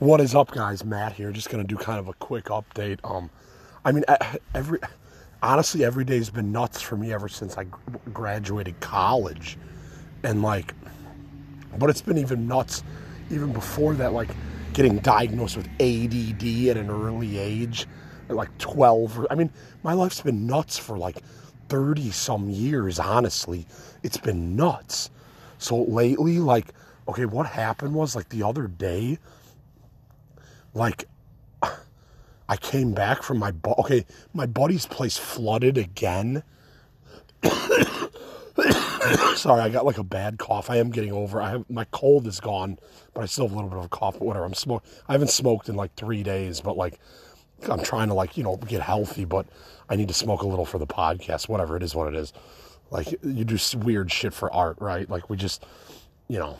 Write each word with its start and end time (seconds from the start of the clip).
What 0.00 0.20
is 0.20 0.34
up, 0.34 0.50
guys? 0.50 0.84
Matt 0.84 1.12
here. 1.12 1.30
Just 1.30 1.50
gonna 1.50 1.62
do 1.62 1.76
kind 1.76 2.00
of 2.00 2.08
a 2.08 2.14
quick 2.14 2.46
update. 2.46 2.98
Um, 3.04 3.30
I 3.84 3.92
mean, 3.92 4.02
every 4.52 4.80
honestly, 5.40 5.84
every 5.84 6.04
day's 6.04 6.30
been 6.30 6.50
nuts 6.50 6.82
for 6.82 6.96
me 6.96 7.12
ever 7.12 7.28
since 7.28 7.56
I 7.56 7.66
graduated 8.12 8.80
college, 8.80 9.56
and 10.24 10.42
like, 10.42 10.74
but 11.78 11.90
it's 11.90 12.02
been 12.02 12.18
even 12.18 12.48
nuts 12.48 12.82
even 13.30 13.52
before 13.52 13.94
that. 13.94 14.12
Like, 14.12 14.30
getting 14.72 14.98
diagnosed 14.98 15.56
with 15.56 15.68
ADD 15.78 16.42
at 16.70 16.76
an 16.76 16.90
early 16.90 17.38
age, 17.38 17.86
at 18.28 18.34
like 18.34 18.56
twelve. 18.58 19.24
I 19.30 19.36
mean, 19.36 19.50
my 19.84 19.92
life's 19.92 20.20
been 20.20 20.44
nuts 20.44 20.76
for 20.76 20.98
like 20.98 21.18
thirty 21.68 22.10
some 22.10 22.50
years. 22.50 22.98
Honestly, 22.98 23.64
it's 24.02 24.16
been 24.16 24.56
nuts. 24.56 25.10
So 25.58 25.84
lately, 25.84 26.40
like, 26.40 26.74
okay, 27.06 27.26
what 27.26 27.46
happened 27.46 27.94
was 27.94 28.16
like 28.16 28.28
the 28.30 28.42
other 28.42 28.66
day 28.66 29.18
like 30.74 31.06
I 32.48 32.56
came 32.56 32.92
back 32.92 33.22
from 33.22 33.38
my 33.38 33.52
bu- 33.52 33.74
okay, 33.78 34.04
my 34.34 34.46
buddy's 34.46 34.86
place 34.86 35.16
flooded 35.16 35.78
again. 35.78 36.42
Sorry, 39.34 39.60
I 39.60 39.68
got 39.68 39.84
like 39.86 39.98
a 39.98 40.04
bad 40.04 40.38
cough. 40.38 40.70
I 40.70 40.76
am 40.76 40.90
getting 40.90 41.12
over. 41.12 41.40
I 41.40 41.50
have 41.50 41.70
my 41.70 41.84
cold 41.86 42.26
is 42.26 42.40
gone, 42.40 42.78
but 43.14 43.22
I 43.22 43.26
still 43.26 43.46
have 43.46 43.52
a 43.52 43.54
little 43.54 43.70
bit 43.70 43.78
of 43.78 43.84
a 43.86 43.88
cough. 43.88 44.18
But 44.18 44.26
whatever. 44.26 44.44
I'm 44.44 44.54
smoke. 44.54 44.84
I 45.08 45.12
haven't 45.12 45.30
smoked 45.30 45.68
in 45.68 45.74
like 45.74 45.94
three 45.94 46.22
days, 46.22 46.60
but 46.60 46.76
like 46.76 47.00
I'm 47.68 47.82
trying 47.82 48.08
to 48.08 48.14
like 48.14 48.36
you 48.36 48.44
know 48.44 48.56
get 48.56 48.82
healthy, 48.82 49.24
but 49.24 49.46
I 49.88 49.96
need 49.96 50.08
to 50.08 50.14
smoke 50.14 50.42
a 50.42 50.46
little 50.46 50.66
for 50.66 50.78
the 50.78 50.86
podcast. 50.86 51.48
Whatever 51.48 51.76
it 51.76 51.82
is, 51.82 51.94
what 51.94 52.08
it 52.12 52.14
is. 52.14 52.32
Like 52.90 53.12
you 53.22 53.44
do 53.44 53.58
weird 53.78 54.12
shit 54.12 54.34
for 54.34 54.52
art, 54.52 54.76
right? 54.80 55.08
Like 55.08 55.30
we 55.30 55.36
just, 55.36 55.64
you 56.28 56.38
know. 56.38 56.58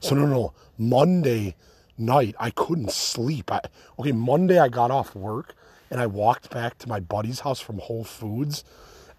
So 0.00 0.14
no, 0.14 0.26
no, 0.26 0.52
Monday 0.78 1.56
night 1.98 2.34
I 2.38 2.50
couldn't 2.50 2.92
sleep. 2.92 3.50
I 3.52 3.60
okay, 3.98 4.12
Monday 4.12 4.58
I 4.58 4.68
got 4.68 4.90
off 4.90 5.14
work 5.14 5.54
and 5.90 6.00
I 6.00 6.06
walked 6.06 6.50
back 6.50 6.78
to 6.78 6.88
my 6.88 7.00
buddy's 7.00 7.40
house 7.40 7.60
from 7.60 7.78
Whole 7.78 8.04
Foods 8.04 8.64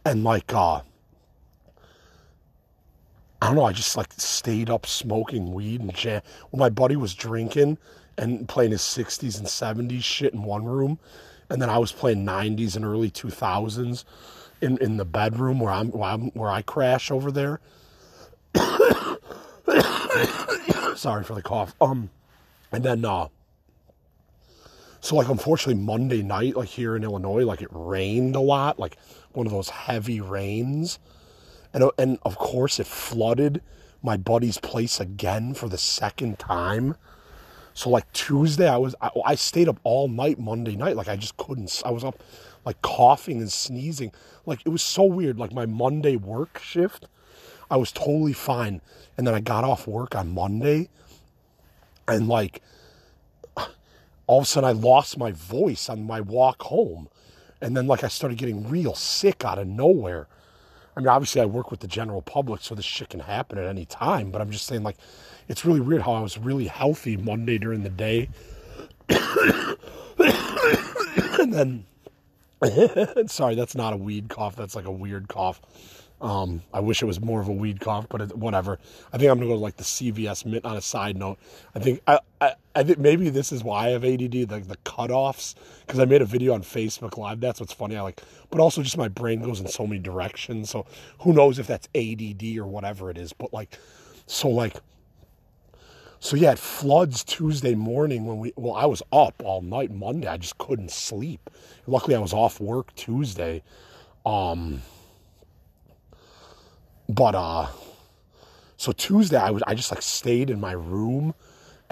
and 0.05 0.23
like 0.23 0.53
uh 0.53 0.81
I 3.41 3.47
don't 3.47 3.55
know, 3.55 3.65
I 3.65 3.73
just 3.73 3.97
like 3.97 4.13
stayed 4.17 4.69
up 4.69 4.85
smoking 4.85 5.51
weed 5.51 5.81
and 5.81 5.93
jam. 5.95 6.21
Well, 6.51 6.59
my 6.59 6.69
buddy 6.69 6.95
was 6.95 7.15
drinking 7.15 7.79
and 8.17 8.47
playing 8.47 8.71
his 8.71 8.81
60s 8.81 9.39
and 9.39 9.47
70s 9.47 10.03
shit 10.03 10.33
in 10.33 10.43
one 10.43 10.63
room. 10.63 10.99
And 11.49 11.59
then 11.59 11.69
I 11.69 11.79
was 11.79 11.91
playing 11.91 12.23
90s 12.23 12.75
and 12.75 12.85
early 12.85 13.09
2000s 13.09 14.05
in, 14.61 14.77
in 14.77 14.97
the 14.97 15.05
bedroom 15.05 15.59
where 15.59 15.73
I'm, 15.73 15.89
where 15.89 16.09
I'm 16.09 16.29
where 16.31 16.51
I 16.51 16.61
crash 16.61 17.09
over 17.09 17.31
there. 17.31 17.59
Sorry 20.95 21.23
for 21.23 21.33
the 21.33 21.41
cough. 21.43 21.73
Um 21.81 22.11
and 22.71 22.83
then, 22.83 23.03
uh, 23.05 23.27
so 25.01 25.15
like 25.15 25.29
unfortunately 25.29 25.81
Monday 25.83 26.21
night, 26.21 26.55
like 26.55 26.69
here 26.69 26.95
in 26.95 27.03
Illinois, 27.03 27.43
like 27.43 27.61
it 27.61 27.69
rained 27.71 28.35
a 28.35 28.39
lot, 28.39 28.77
like 28.77 28.97
one 29.33 29.47
of 29.47 29.51
those 29.51 29.69
heavy 29.69 30.21
rains, 30.21 30.99
and 31.73 31.83
uh, 31.83 31.91
and 31.97 32.19
of 32.23 32.37
course 32.37 32.79
it 32.79 32.87
flooded 32.87 33.61
my 34.03 34.15
buddy's 34.15 34.59
place 34.59 34.99
again 34.99 35.53
for 35.53 35.67
the 35.67 35.77
second 35.77 36.37
time. 36.37 36.95
So 37.73 37.89
like 37.89 38.11
Tuesday, 38.13 38.67
I 38.67 38.77
was 38.77 38.93
I, 39.01 39.09
I 39.25 39.35
stayed 39.35 39.67
up 39.67 39.79
all 39.83 40.07
night 40.07 40.39
Monday 40.39 40.75
night, 40.75 40.95
like 40.95 41.07
I 41.07 41.15
just 41.15 41.35
couldn't. 41.35 41.81
I 41.83 41.89
was 41.89 42.03
up 42.03 42.21
like 42.63 42.79
coughing 42.83 43.39
and 43.39 43.51
sneezing, 43.51 44.11
like 44.45 44.61
it 44.65 44.69
was 44.69 44.83
so 44.83 45.03
weird. 45.03 45.39
Like 45.39 45.51
my 45.51 45.65
Monday 45.65 46.15
work 46.15 46.59
shift, 46.59 47.07
I 47.71 47.77
was 47.77 47.91
totally 47.91 48.33
fine, 48.33 48.81
and 49.17 49.25
then 49.25 49.33
I 49.33 49.39
got 49.39 49.63
off 49.63 49.87
work 49.87 50.15
on 50.15 50.33
Monday 50.33 50.89
and 52.07 52.27
like 52.27 52.61
all 54.27 54.39
of 54.39 54.43
a 54.43 54.47
sudden 54.47 54.69
I 54.69 54.73
lost 54.73 55.17
my 55.17 55.31
voice 55.31 55.89
on 55.89 56.05
my 56.05 56.21
walk 56.21 56.63
home. 56.63 57.09
And 57.61 57.75
then 57.75 57.87
like 57.87 58.03
I 58.03 58.07
started 58.07 58.37
getting 58.37 58.69
real 58.69 58.95
sick 58.95 59.43
out 59.43 59.59
of 59.59 59.67
nowhere. 59.67 60.27
I 60.95 60.99
mean, 60.99 61.07
obviously 61.07 61.41
I 61.41 61.45
work 61.45 61.71
with 61.71 61.79
the 61.79 61.87
general 61.87 62.21
public, 62.21 62.61
so 62.61 62.75
this 62.75 62.85
shit 62.85 63.09
can 63.09 63.21
happen 63.21 63.57
at 63.57 63.65
any 63.65 63.85
time. 63.85 64.29
But 64.31 64.41
I'm 64.41 64.51
just 64.51 64.65
saying, 64.65 64.83
like, 64.83 64.97
it's 65.47 65.63
really 65.63 65.79
weird 65.79 66.01
how 66.01 66.13
I 66.13 66.21
was 66.21 66.37
really 66.37 66.67
healthy 66.67 67.15
Monday 67.15 67.57
during 67.57 67.83
the 67.83 67.89
day. 67.89 68.29
and 71.39 71.53
then 71.53 71.85
sorry, 73.27 73.55
that's 73.55 73.75
not 73.75 73.93
a 73.93 73.97
weed 73.97 74.29
cough, 74.29 74.55
that's 74.55 74.75
like 74.75 74.85
a 74.85 74.91
weird 74.91 75.27
cough. 75.27 75.61
Um, 76.21 76.61
I 76.71 76.79
wish 76.81 77.01
it 77.01 77.05
was 77.05 77.19
more 77.19 77.41
of 77.41 77.47
a 77.47 77.51
weed 77.51 77.79
cough, 77.79 78.05
but 78.07 78.21
it, 78.21 78.37
whatever. 78.37 78.77
I 79.11 79.17
think 79.17 79.31
I'm 79.31 79.39
gonna 79.39 79.49
go 79.49 79.55
to 79.55 79.59
like 79.59 79.77
the 79.77 79.83
CVS 79.83 80.45
mint 80.45 80.63
on 80.65 80.77
a 80.77 80.81
side 80.81 81.17
note. 81.17 81.39
I 81.73 81.79
think 81.79 81.99
I, 82.07 82.19
I, 82.39 82.53
I 82.75 82.83
think 82.83 82.99
maybe 82.99 83.29
this 83.29 83.51
is 83.51 83.63
why 83.63 83.87
I 83.87 83.89
have 83.89 84.05
ADD, 84.05 84.31
the 84.31 84.63
the 84.67 84.77
cutoffs, 84.85 85.55
because 85.85 85.99
I 85.99 86.05
made 86.05 86.21
a 86.21 86.25
video 86.25 86.53
on 86.53 86.61
Facebook 86.61 87.17
Live. 87.17 87.39
That's 87.39 87.59
what's 87.59 87.73
funny. 87.73 87.97
I 87.97 88.01
like, 88.01 88.21
but 88.51 88.59
also 88.59 88.83
just 88.83 88.99
my 88.99 89.07
brain 89.07 89.41
goes 89.41 89.59
in 89.59 89.67
so 89.67 89.87
many 89.87 89.99
directions. 89.99 90.69
So 90.69 90.85
who 91.21 91.33
knows 91.33 91.57
if 91.57 91.65
that's 91.65 91.89
ADD 91.95 92.55
or 92.57 92.67
whatever 92.67 93.09
it 93.09 93.17
is. 93.17 93.33
But 93.33 93.51
like, 93.51 93.79
so 94.27 94.47
like, 94.47 94.75
so 96.19 96.35
yeah, 96.35 96.51
it 96.51 96.59
floods 96.59 97.23
Tuesday 97.23 97.73
morning 97.73 98.27
when 98.27 98.37
we. 98.37 98.53
Well, 98.55 98.75
I 98.75 98.85
was 98.85 99.01
up 99.11 99.41
all 99.43 99.63
night 99.63 99.89
Monday. 99.89 100.27
I 100.27 100.37
just 100.37 100.59
couldn't 100.59 100.91
sleep. 100.91 101.49
Luckily, 101.87 102.15
I 102.15 102.19
was 102.19 102.31
off 102.31 102.59
work 102.59 102.93
Tuesday. 102.93 103.63
Um, 104.23 104.83
but 107.11 107.35
uh 107.35 107.67
so 108.77 108.91
Tuesday 108.91 109.37
I 109.37 109.51
was 109.51 109.61
I 109.67 109.75
just 109.75 109.91
like 109.91 110.01
stayed 110.01 110.49
in 110.49 110.59
my 110.59 110.71
room 110.71 111.35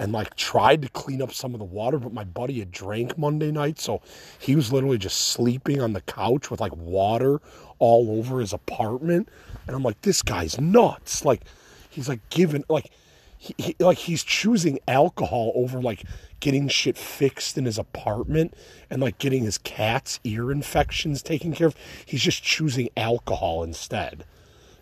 and 0.00 0.12
like 0.12 0.34
tried 0.34 0.80
to 0.80 0.88
clean 0.88 1.20
up 1.20 1.30
some 1.30 1.52
of 1.52 1.58
the 1.58 1.64
water, 1.64 1.98
but 1.98 2.14
my 2.14 2.24
buddy 2.24 2.58
had 2.58 2.72
drank 2.72 3.18
Monday 3.18 3.52
night, 3.52 3.78
so 3.78 4.00
he 4.38 4.56
was 4.56 4.72
literally 4.72 4.96
just 4.96 5.28
sleeping 5.28 5.82
on 5.82 5.92
the 5.92 6.00
couch 6.00 6.50
with 6.50 6.58
like 6.58 6.74
water 6.74 7.38
all 7.78 8.18
over 8.18 8.40
his 8.40 8.54
apartment. 8.54 9.28
And 9.66 9.76
I'm 9.76 9.82
like, 9.82 10.00
this 10.00 10.22
guy's 10.22 10.58
nuts. 10.58 11.22
Like 11.26 11.42
he's 11.90 12.08
like 12.08 12.20
giving 12.30 12.64
like 12.70 12.90
he, 13.36 13.54
he, 13.58 13.76
like 13.78 13.98
he's 13.98 14.24
choosing 14.24 14.78
alcohol 14.88 15.52
over 15.54 15.82
like 15.82 16.04
getting 16.40 16.68
shit 16.68 16.96
fixed 16.96 17.58
in 17.58 17.66
his 17.66 17.78
apartment 17.78 18.54
and 18.88 19.02
like 19.02 19.18
getting 19.18 19.44
his 19.44 19.58
cat's 19.58 20.18
ear 20.24 20.50
infections 20.50 21.22
taken 21.22 21.52
care 21.52 21.66
of. 21.66 21.76
He's 22.06 22.22
just 22.22 22.42
choosing 22.42 22.88
alcohol 22.96 23.62
instead. 23.62 24.24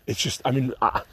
It's 0.09 0.19
just, 0.19 0.41
I 0.43 0.51
mean, 0.51 0.73
I, 0.81 1.03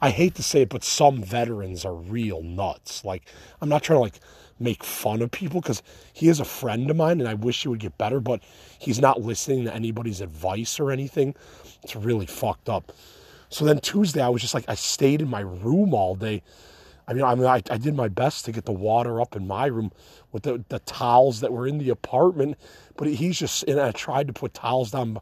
I 0.00 0.08
hate 0.10 0.34
to 0.36 0.42
say 0.42 0.62
it, 0.62 0.70
but 0.70 0.82
some 0.82 1.22
veterans 1.22 1.84
are 1.84 1.94
real 1.94 2.42
nuts. 2.42 3.04
Like, 3.04 3.22
I'm 3.60 3.68
not 3.68 3.82
trying 3.82 3.98
to 3.98 4.02
like 4.02 4.20
make 4.58 4.82
fun 4.82 5.20
of 5.20 5.30
people 5.30 5.60
because 5.60 5.82
he 6.14 6.28
is 6.28 6.40
a 6.40 6.44
friend 6.44 6.90
of 6.90 6.96
mine 6.96 7.20
and 7.20 7.28
I 7.28 7.34
wish 7.34 7.62
he 7.62 7.68
would 7.68 7.80
get 7.80 7.98
better, 7.98 8.18
but 8.18 8.40
he's 8.78 8.98
not 8.98 9.20
listening 9.20 9.64
to 9.64 9.74
anybody's 9.74 10.22
advice 10.22 10.80
or 10.80 10.90
anything. 10.90 11.34
It's 11.82 11.94
really 11.94 12.24
fucked 12.24 12.70
up. 12.70 12.92
So 13.50 13.66
then 13.66 13.78
Tuesday, 13.80 14.22
I 14.22 14.30
was 14.30 14.40
just 14.40 14.54
like, 14.54 14.64
I 14.68 14.74
stayed 14.74 15.20
in 15.20 15.28
my 15.28 15.40
room 15.40 15.92
all 15.92 16.14
day. 16.14 16.42
I 17.06 17.12
mean, 17.12 17.22
I 17.24 17.34
mean, 17.34 17.46
I, 17.46 17.62
I 17.70 17.76
did 17.76 17.94
my 17.94 18.08
best 18.08 18.46
to 18.46 18.52
get 18.52 18.64
the 18.64 18.72
water 18.72 19.20
up 19.20 19.36
in 19.36 19.46
my 19.46 19.66
room 19.66 19.92
with 20.32 20.44
the, 20.44 20.64
the 20.70 20.78
towels 20.80 21.40
that 21.40 21.52
were 21.52 21.66
in 21.66 21.78
the 21.78 21.90
apartment, 21.90 22.56
but 22.96 23.06
he's 23.06 23.38
just, 23.38 23.64
and 23.64 23.78
I 23.78 23.92
tried 23.92 24.26
to 24.28 24.32
put 24.32 24.54
towels 24.54 24.90
down 24.90 25.18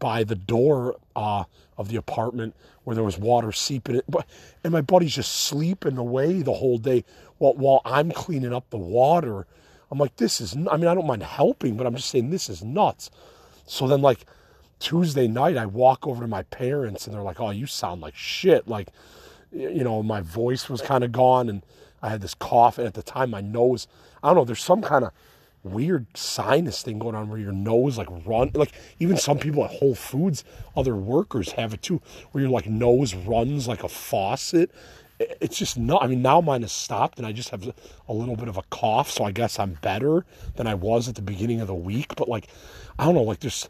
by 0.00 0.24
the 0.24 0.34
door 0.34 0.96
uh, 1.14 1.44
of 1.80 1.88
the 1.88 1.96
apartment 1.96 2.54
where 2.84 2.94
there 2.94 3.02
was 3.02 3.16
water 3.16 3.52
seeping 3.52 3.96
it. 3.96 4.04
But 4.06 4.26
and 4.62 4.72
my 4.72 4.82
buddy's 4.82 5.14
just 5.14 5.32
sleeping 5.32 5.96
away 5.96 6.42
the 6.42 6.52
whole 6.52 6.76
day 6.76 7.04
while 7.38 7.54
while 7.54 7.80
I'm 7.86 8.12
cleaning 8.12 8.52
up 8.52 8.68
the 8.68 8.76
water. 8.76 9.46
I'm 9.90 9.98
like, 9.98 10.14
this 10.16 10.40
is. 10.42 10.54
I 10.54 10.76
mean, 10.76 10.86
I 10.86 10.94
don't 10.94 11.06
mind 11.06 11.22
helping, 11.22 11.76
but 11.76 11.86
I'm 11.86 11.96
just 11.96 12.10
saying 12.10 12.30
this 12.30 12.50
is 12.50 12.62
nuts. 12.62 13.10
So 13.66 13.88
then, 13.88 14.02
like 14.02 14.26
Tuesday 14.78 15.26
night, 15.26 15.56
I 15.56 15.64
walk 15.64 16.06
over 16.06 16.20
to 16.22 16.28
my 16.28 16.42
parents, 16.44 17.06
and 17.06 17.14
they're 17.16 17.22
like, 17.22 17.40
"Oh, 17.40 17.50
you 17.50 17.66
sound 17.66 18.02
like 18.02 18.14
shit." 18.14 18.68
Like, 18.68 18.88
you 19.50 19.82
know, 19.82 20.02
my 20.02 20.20
voice 20.20 20.68
was 20.68 20.82
kind 20.82 21.02
of 21.02 21.12
gone, 21.12 21.48
and 21.48 21.62
I 22.02 22.10
had 22.10 22.20
this 22.20 22.34
cough, 22.34 22.76
and 22.76 22.86
at 22.86 22.94
the 22.94 23.02
time, 23.02 23.30
my 23.30 23.40
nose. 23.40 23.88
I 24.22 24.28
don't 24.28 24.36
know. 24.36 24.44
There's 24.44 24.62
some 24.62 24.82
kind 24.82 25.06
of 25.06 25.12
weird 25.62 26.06
sinus 26.16 26.82
thing 26.82 26.98
going 26.98 27.14
on 27.14 27.28
where 27.28 27.38
your 27.38 27.52
nose 27.52 27.98
like 27.98 28.08
run 28.24 28.50
like 28.54 28.72
even 28.98 29.16
some 29.16 29.38
people 29.38 29.64
at 29.64 29.70
Whole 29.70 29.94
Foods, 29.94 30.44
other 30.76 30.96
workers 30.96 31.52
have 31.52 31.74
it 31.74 31.82
too, 31.82 32.00
where 32.32 32.42
your 32.42 32.50
like 32.50 32.66
nose 32.66 33.14
runs 33.14 33.68
like 33.68 33.84
a 33.84 33.88
faucet. 33.88 34.70
It's 35.18 35.58
just 35.58 35.78
not. 35.78 36.02
I 36.02 36.06
mean, 36.06 36.22
now 36.22 36.40
mine 36.40 36.62
has 36.62 36.72
stopped, 36.72 37.18
and 37.18 37.26
I 37.26 37.32
just 37.32 37.50
have 37.50 37.70
a 38.08 38.12
little 38.12 38.36
bit 38.36 38.48
of 38.48 38.56
a 38.56 38.62
cough, 38.70 39.10
so 39.10 39.24
I 39.24 39.32
guess 39.32 39.58
I'm 39.58 39.74
better 39.82 40.24
than 40.56 40.66
I 40.66 40.74
was 40.74 41.08
at 41.08 41.14
the 41.14 41.20
beginning 41.20 41.60
of 41.60 41.66
the 41.66 41.74
week. 41.74 42.14
But 42.16 42.26
like, 42.26 42.48
I 42.98 43.04
don't 43.04 43.14
know, 43.14 43.22
like 43.22 43.40
there's 43.40 43.68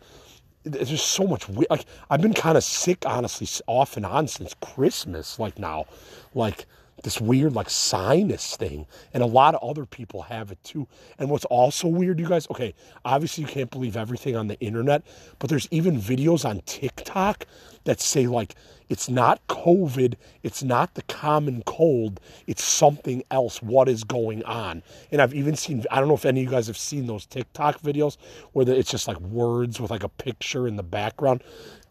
there's 0.63 1.03
so 1.03 1.27
much. 1.27 1.49
Like 1.49 1.87
I've 2.09 2.21
been 2.21 2.35
kind 2.35 2.57
of 2.57 2.63
sick, 2.63 3.05
honestly, 3.05 3.49
off 3.67 3.97
and 3.97 4.07
on 4.07 4.29
since 4.29 4.55
Christmas. 4.61 5.41
Like 5.41 5.59
now, 5.59 5.87
like 6.35 6.67
this 7.03 7.21
weird 7.21 7.53
like 7.53 7.71
sinus 7.71 8.57
thing 8.57 8.87
and 9.13 9.23
a 9.23 9.27
lot 9.27 9.55
of 9.55 9.69
other 9.69 9.87
people 9.87 10.23
have 10.23 10.51
it 10.51 10.63
too. 10.65 10.87
And 11.19 11.31
what's 11.31 11.45
also 11.47 11.89
weird 11.89 12.21
you 12.21 12.29
guys 12.29 12.47
okay 12.51 12.75
obviously 13.05 13.45
you 13.45 13.49
can't 13.49 13.71
believe 13.71 13.97
everything 13.97 14.37
on 14.37 14.49
the 14.49 14.59
internet 14.61 15.03
but 15.39 15.51
there's 15.51 15.69
even 15.71 16.01
videos 16.01 16.49
on 16.49 16.61
tiktok 16.67 17.47
that 17.85 18.01
say 18.01 18.27
like 18.27 18.55
it's 18.89 19.09
not 19.09 19.47
covid 19.49 20.15
it's 20.43 20.63
not 20.63 20.95
the 20.95 21.03
common 21.03 21.63
cold 21.65 22.21
it's 22.47 22.65
something 22.65 23.23
else. 23.31 23.63
What 23.63 23.89
is 23.89 24.05
going 24.05 24.45
on? 24.45 24.83
And 25.11 25.23
i've 25.23 25.35
even 25.35 25.57
seen 25.57 25.85
i 25.91 25.99
don't 25.99 26.09
know 26.09 26.15
if 26.15 26.25
any 26.25 26.41
of 26.41 26.45
you 26.45 26.51
guys 26.51 26.67
have 26.67 26.79
seen 26.79 27.07
those 27.07 27.27
tiktok 27.27 27.81
videos 27.81 28.17
where 28.53 28.69
it's 28.69 28.91
just 28.91 29.09
like 29.09 29.21
words 29.21 29.81
with 29.81 29.91
like 29.91 30.05
a 30.05 30.09
picture 30.09 30.67
in 30.67 30.77
the 30.77 30.83
background 30.83 31.43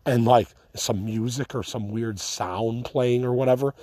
and 0.06 0.26
like 0.26 0.48
some 0.76 1.04
music 1.04 1.56
or 1.56 1.64
some 1.64 1.90
weird 1.90 2.20
sound 2.20 2.86
playing 2.86 3.26
or 3.26 3.34
whatever 3.34 3.74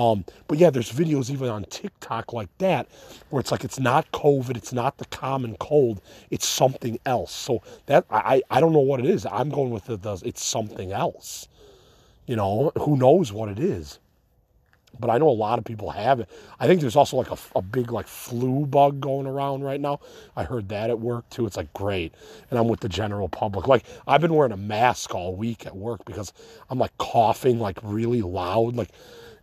um, 0.00 0.24
but 0.48 0.56
yeah, 0.56 0.70
there's 0.70 0.90
videos 0.90 1.28
even 1.28 1.50
on 1.50 1.64
TikTok 1.64 2.32
like 2.32 2.48
that 2.56 2.88
where 3.28 3.38
it's 3.38 3.52
like 3.52 3.64
it's 3.64 3.78
not 3.78 4.10
COVID, 4.12 4.56
it's 4.56 4.72
not 4.72 4.96
the 4.96 5.04
common 5.04 5.56
cold, 5.56 6.00
it's 6.30 6.46
something 6.46 6.98
else. 7.04 7.32
So 7.32 7.62
that 7.84 8.06
I 8.10 8.40
I 8.50 8.60
don't 8.60 8.72
know 8.72 8.78
what 8.78 9.00
it 9.00 9.06
is. 9.06 9.26
I'm 9.26 9.50
going 9.50 9.70
with 9.70 9.90
it. 9.90 10.00
Does 10.00 10.22
it's 10.22 10.42
something 10.42 10.90
else. 10.90 11.48
You 12.24 12.36
know, 12.36 12.72
who 12.78 12.96
knows 12.96 13.30
what 13.30 13.50
it 13.50 13.58
is? 13.58 13.98
But 14.98 15.10
I 15.10 15.18
know 15.18 15.28
a 15.28 15.30
lot 15.30 15.58
of 15.58 15.66
people 15.66 15.90
have 15.90 16.18
it. 16.20 16.30
I 16.58 16.66
think 16.66 16.80
there's 16.80 16.96
also 16.96 17.18
like 17.18 17.30
a, 17.30 17.36
a 17.54 17.60
big 17.60 17.92
like 17.92 18.06
flu 18.06 18.64
bug 18.64 19.00
going 19.00 19.26
around 19.26 19.64
right 19.64 19.80
now. 19.82 20.00
I 20.34 20.44
heard 20.44 20.70
that 20.70 20.88
at 20.88 20.98
work 20.98 21.28
too. 21.28 21.44
It's 21.44 21.58
like 21.58 21.74
great, 21.74 22.14
and 22.50 22.58
I'm 22.58 22.68
with 22.68 22.80
the 22.80 22.88
general 22.88 23.28
public. 23.28 23.68
Like 23.68 23.84
I've 24.06 24.22
been 24.22 24.32
wearing 24.32 24.52
a 24.52 24.56
mask 24.56 25.14
all 25.14 25.36
week 25.36 25.66
at 25.66 25.76
work 25.76 26.06
because 26.06 26.32
I'm 26.70 26.78
like 26.78 26.96
coughing 26.96 27.58
like 27.60 27.78
really 27.82 28.22
loud, 28.22 28.76
like 28.76 28.92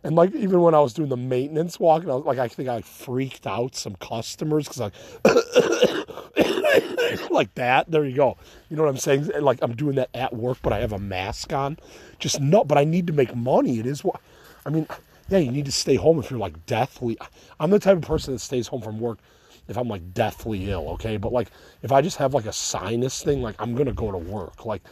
and 0.04 0.14
like 0.14 0.34
even 0.34 0.60
when 0.60 0.74
I 0.74 0.80
was 0.80 0.92
doing 0.92 1.08
the 1.08 1.16
maintenance 1.16 1.80
walk, 1.80 2.02
and 2.02 2.12
I 2.12 2.14
was 2.14 2.24
like, 2.24 2.38
I 2.38 2.48
think 2.48 2.68
I 2.68 2.82
freaked 2.82 3.46
out 3.46 3.74
some 3.74 3.96
customers 3.96 4.68
because 4.68 4.80
like 4.80 4.94
like 7.30 7.54
that. 7.54 7.90
There 7.90 8.04
you 8.04 8.14
go. 8.14 8.36
You 8.68 8.76
know 8.76 8.84
what 8.84 8.90
I'm 8.90 8.96
saying? 8.96 9.30
Like 9.40 9.58
I'm 9.60 9.74
doing 9.74 9.96
that 9.96 10.10
at 10.14 10.34
work, 10.34 10.58
but 10.62 10.72
I 10.72 10.80
have 10.80 10.92
a 10.92 10.98
mask 10.98 11.52
on. 11.52 11.78
Just 12.18 12.40
no, 12.40 12.64
but 12.64 12.78
I 12.78 12.84
need 12.84 13.06
to 13.08 13.12
make 13.12 13.34
money. 13.34 13.80
It 13.80 13.86
is 13.86 14.04
what 14.04 14.20
I 14.64 14.70
mean. 14.70 14.86
Yeah, 15.28 15.38
you 15.38 15.50
need 15.50 15.66
to 15.66 15.72
stay 15.72 15.96
home 15.96 16.18
if 16.18 16.30
you're 16.30 16.38
like 16.38 16.64
deathly. 16.66 17.18
I'm 17.60 17.70
the 17.70 17.78
type 17.78 17.96
of 17.96 18.02
person 18.02 18.34
that 18.34 18.38
stays 18.38 18.68
home 18.68 18.80
from 18.80 19.00
work 19.00 19.18
if 19.66 19.76
I'm 19.76 19.88
like 19.88 20.14
deathly 20.14 20.70
ill. 20.70 20.88
Okay, 20.90 21.16
but 21.16 21.32
like 21.32 21.50
if 21.82 21.90
I 21.90 22.02
just 22.02 22.18
have 22.18 22.34
like 22.34 22.46
a 22.46 22.52
sinus 22.52 23.22
thing, 23.22 23.42
like 23.42 23.56
I'm 23.58 23.74
gonna 23.74 23.92
go 23.92 24.12
to 24.12 24.18
work. 24.18 24.64
Like 24.64 24.82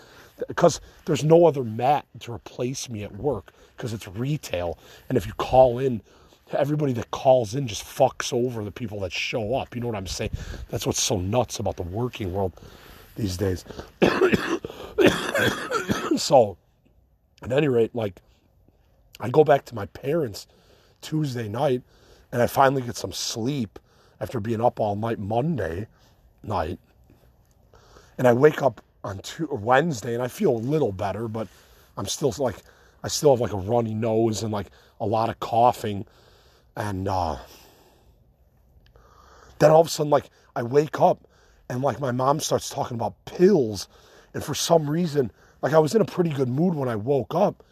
because 0.48 0.80
there's 1.06 1.24
no 1.24 1.46
other 1.46 1.64
mat 1.64 2.06
to 2.20 2.32
replace 2.32 2.90
me 2.90 3.04
at 3.04 3.16
work 3.16 3.52
because 3.76 3.92
it's 3.92 4.08
retail. 4.08 4.78
And 5.08 5.18
if 5.18 5.26
you 5.26 5.32
call 5.34 5.78
in, 5.78 6.00
everybody 6.52 6.92
that 6.94 7.10
calls 7.10 7.54
in 7.54 7.66
just 7.66 7.84
fucks 7.84 8.32
over 8.32 8.64
the 8.64 8.70
people 8.70 9.00
that 9.00 9.12
show 9.12 9.56
up. 9.56 9.74
You 9.74 9.80
know 9.80 9.88
what 9.88 9.96
I'm 9.96 10.06
saying? 10.06 10.30
That's 10.68 10.86
what's 10.86 11.02
so 11.02 11.18
nuts 11.18 11.58
about 11.58 11.76
the 11.76 11.82
working 11.82 12.32
world 12.32 12.52
these 13.16 13.36
days. 13.36 13.64
so, 16.16 16.56
at 17.42 17.52
any 17.52 17.68
rate, 17.68 17.94
like, 17.94 18.20
I 19.20 19.30
go 19.30 19.44
back 19.44 19.64
to 19.66 19.74
my 19.74 19.86
parents 19.86 20.46
Tuesday 21.00 21.48
night 21.48 21.82
and 22.32 22.42
I 22.42 22.46
finally 22.46 22.82
get 22.82 22.96
some 22.96 23.12
sleep 23.12 23.78
after 24.20 24.40
being 24.40 24.60
up 24.60 24.80
all 24.80 24.96
night 24.96 25.18
Monday 25.18 25.86
night. 26.42 26.78
And 28.18 28.26
I 28.26 28.32
wake 28.32 28.62
up 28.62 28.80
on 29.04 29.20
Wednesday 29.50 30.14
and 30.14 30.22
I 30.22 30.28
feel 30.28 30.52
a 30.52 30.58
little 30.58 30.92
better, 30.92 31.28
but 31.28 31.48
I'm 31.96 32.06
still 32.06 32.34
like 32.38 32.56
I 33.02 33.08
still 33.08 33.30
have 33.30 33.40
like 33.40 33.52
a 33.52 33.58
runny 33.58 33.94
nose 33.94 34.42
and 34.42 34.52
like 34.52 34.68
a 35.00 35.06
lot 35.06 35.28
of 35.28 35.38
coughing. 35.40 36.06
And 36.76 37.08
uh, 37.08 37.36
then 39.58 39.70
all 39.70 39.80
of 39.80 39.86
a 39.86 39.90
sudden, 39.90 40.10
like 40.10 40.30
I 40.54 40.62
wake 40.62 41.00
up 41.00 41.26
and 41.68 41.82
like 41.82 42.00
my 42.00 42.12
mom 42.12 42.40
starts 42.40 42.70
talking 42.70 42.96
about 42.96 43.24
pills. 43.24 43.88
And 44.34 44.42
for 44.42 44.54
some 44.54 44.88
reason, 44.88 45.30
like 45.62 45.72
I 45.72 45.78
was 45.78 45.94
in 45.94 46.00
a 46.00 46.06
pretty 46.06 46.30
good 46.30 46.48
mood 46.48 46.74
when 46.74 46.88
I 46.88 46.96
woke 46.96 47.34
up. 47.34 47.62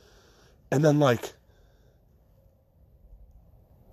And 0.71 0.85
then 0.85 0.99
like, 0.99 1.35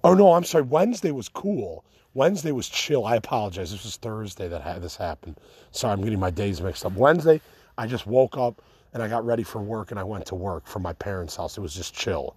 oh 0.03 0.13
no, 0.13 0.33
I'm 0.33 0.43
sorry, 0.43 0.63
Wednesday 0.63 1.11
was 1.11 1.29
cool. 1.29 1.85
Wednesday 2.13 2.51
was 2.51 2.67
chill. 2.67 3.05
I 3.05 3.15
apologize. 3.15 3.71
This 3.71 3.83
was 3.83 3.95
Thursday 3.95 4.47
that 4.49 4.61
had 4.61 4.81
this 4.81 4.97
happened. 4.97 5.37
Sorry, 5.71 5.93
I'm 5.93 6.03
getting 6.03 6.19
my 6.19 6.29
days 6.29 6.61
mixed 6.61 6.85
up. 6.85 6.93
Wednesday, 6.93 7.39
I 7.77 7.87
just 7.87 8.05
woke 8.05 8.37
up 8.37 8.61
and 8.93 9.01
I 9.01 9.07
got 9.07 9.25
ready 9.25 9.43
for 9.43 9.61
work 9.61 9.91
and 9.91 9.99
I 9.99 10.03
went 10.03 10.25
to 10.27 10.35
work 10.35 10.67
from 10.67 10.81
my 10.81 10.93
parents' 10.93 11.35
house. 11.35 11.57
It 11.57 11.61
was 11.61 11.73
just 11.73 11.93
chill. 11.93 12.35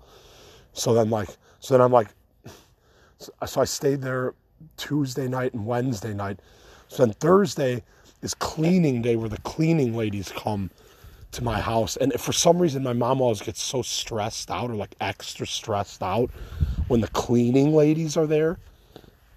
So 0.73 0.95
then 0.95 1.11
like 1.11 1.29
so 1.61 1.75
then 1.75 1.81
I'm 1.81 1.93
like 1.93 2.09
so 3.19 3.61
I 3.61 3.65
stayed 3.65 4.01
there 4.03 4.35
Tuesday 4.77 5.29
night 5.29 5.55
and 5.55 5.67
Wednesday 5.67 6.15
night. 6.15 6.41
So 6.89 7.05
then 7.05 7.15
Thursday 7.15 7.83
is 8.23 8.35
cleaning 8.35 9.03
day 9.03 9.17
where 9.17 9.29
the 9.29 9.39
cleaning 9.39 9.97
ladies 9.97 10.33
come 10.35 10.71
to 11.33 11.43
my 11.43 11.61
house. 11.61 11.97
And 11.97 12.13
for 12.21 12.33
some 12.33 12.59
reason 12.59 12.83
my 12.83 12.93
mom 12.93 13.21
always 13.21 13.41
gets 13.41 13.63
so 13.63 13.83
stressed 13.83 14.51
out 14.51 14.71
or 14.71 14.75
like 14.75 14.95
extra 15.01 15.47
stressed 15.47 16.03
out 16.03 16.31
when 16.89 17.01
the 17.01 17.09
cleaning 17.09 17.75
ladies 17.75 18.17
are 18.17 18.27
there. 18.27 18.59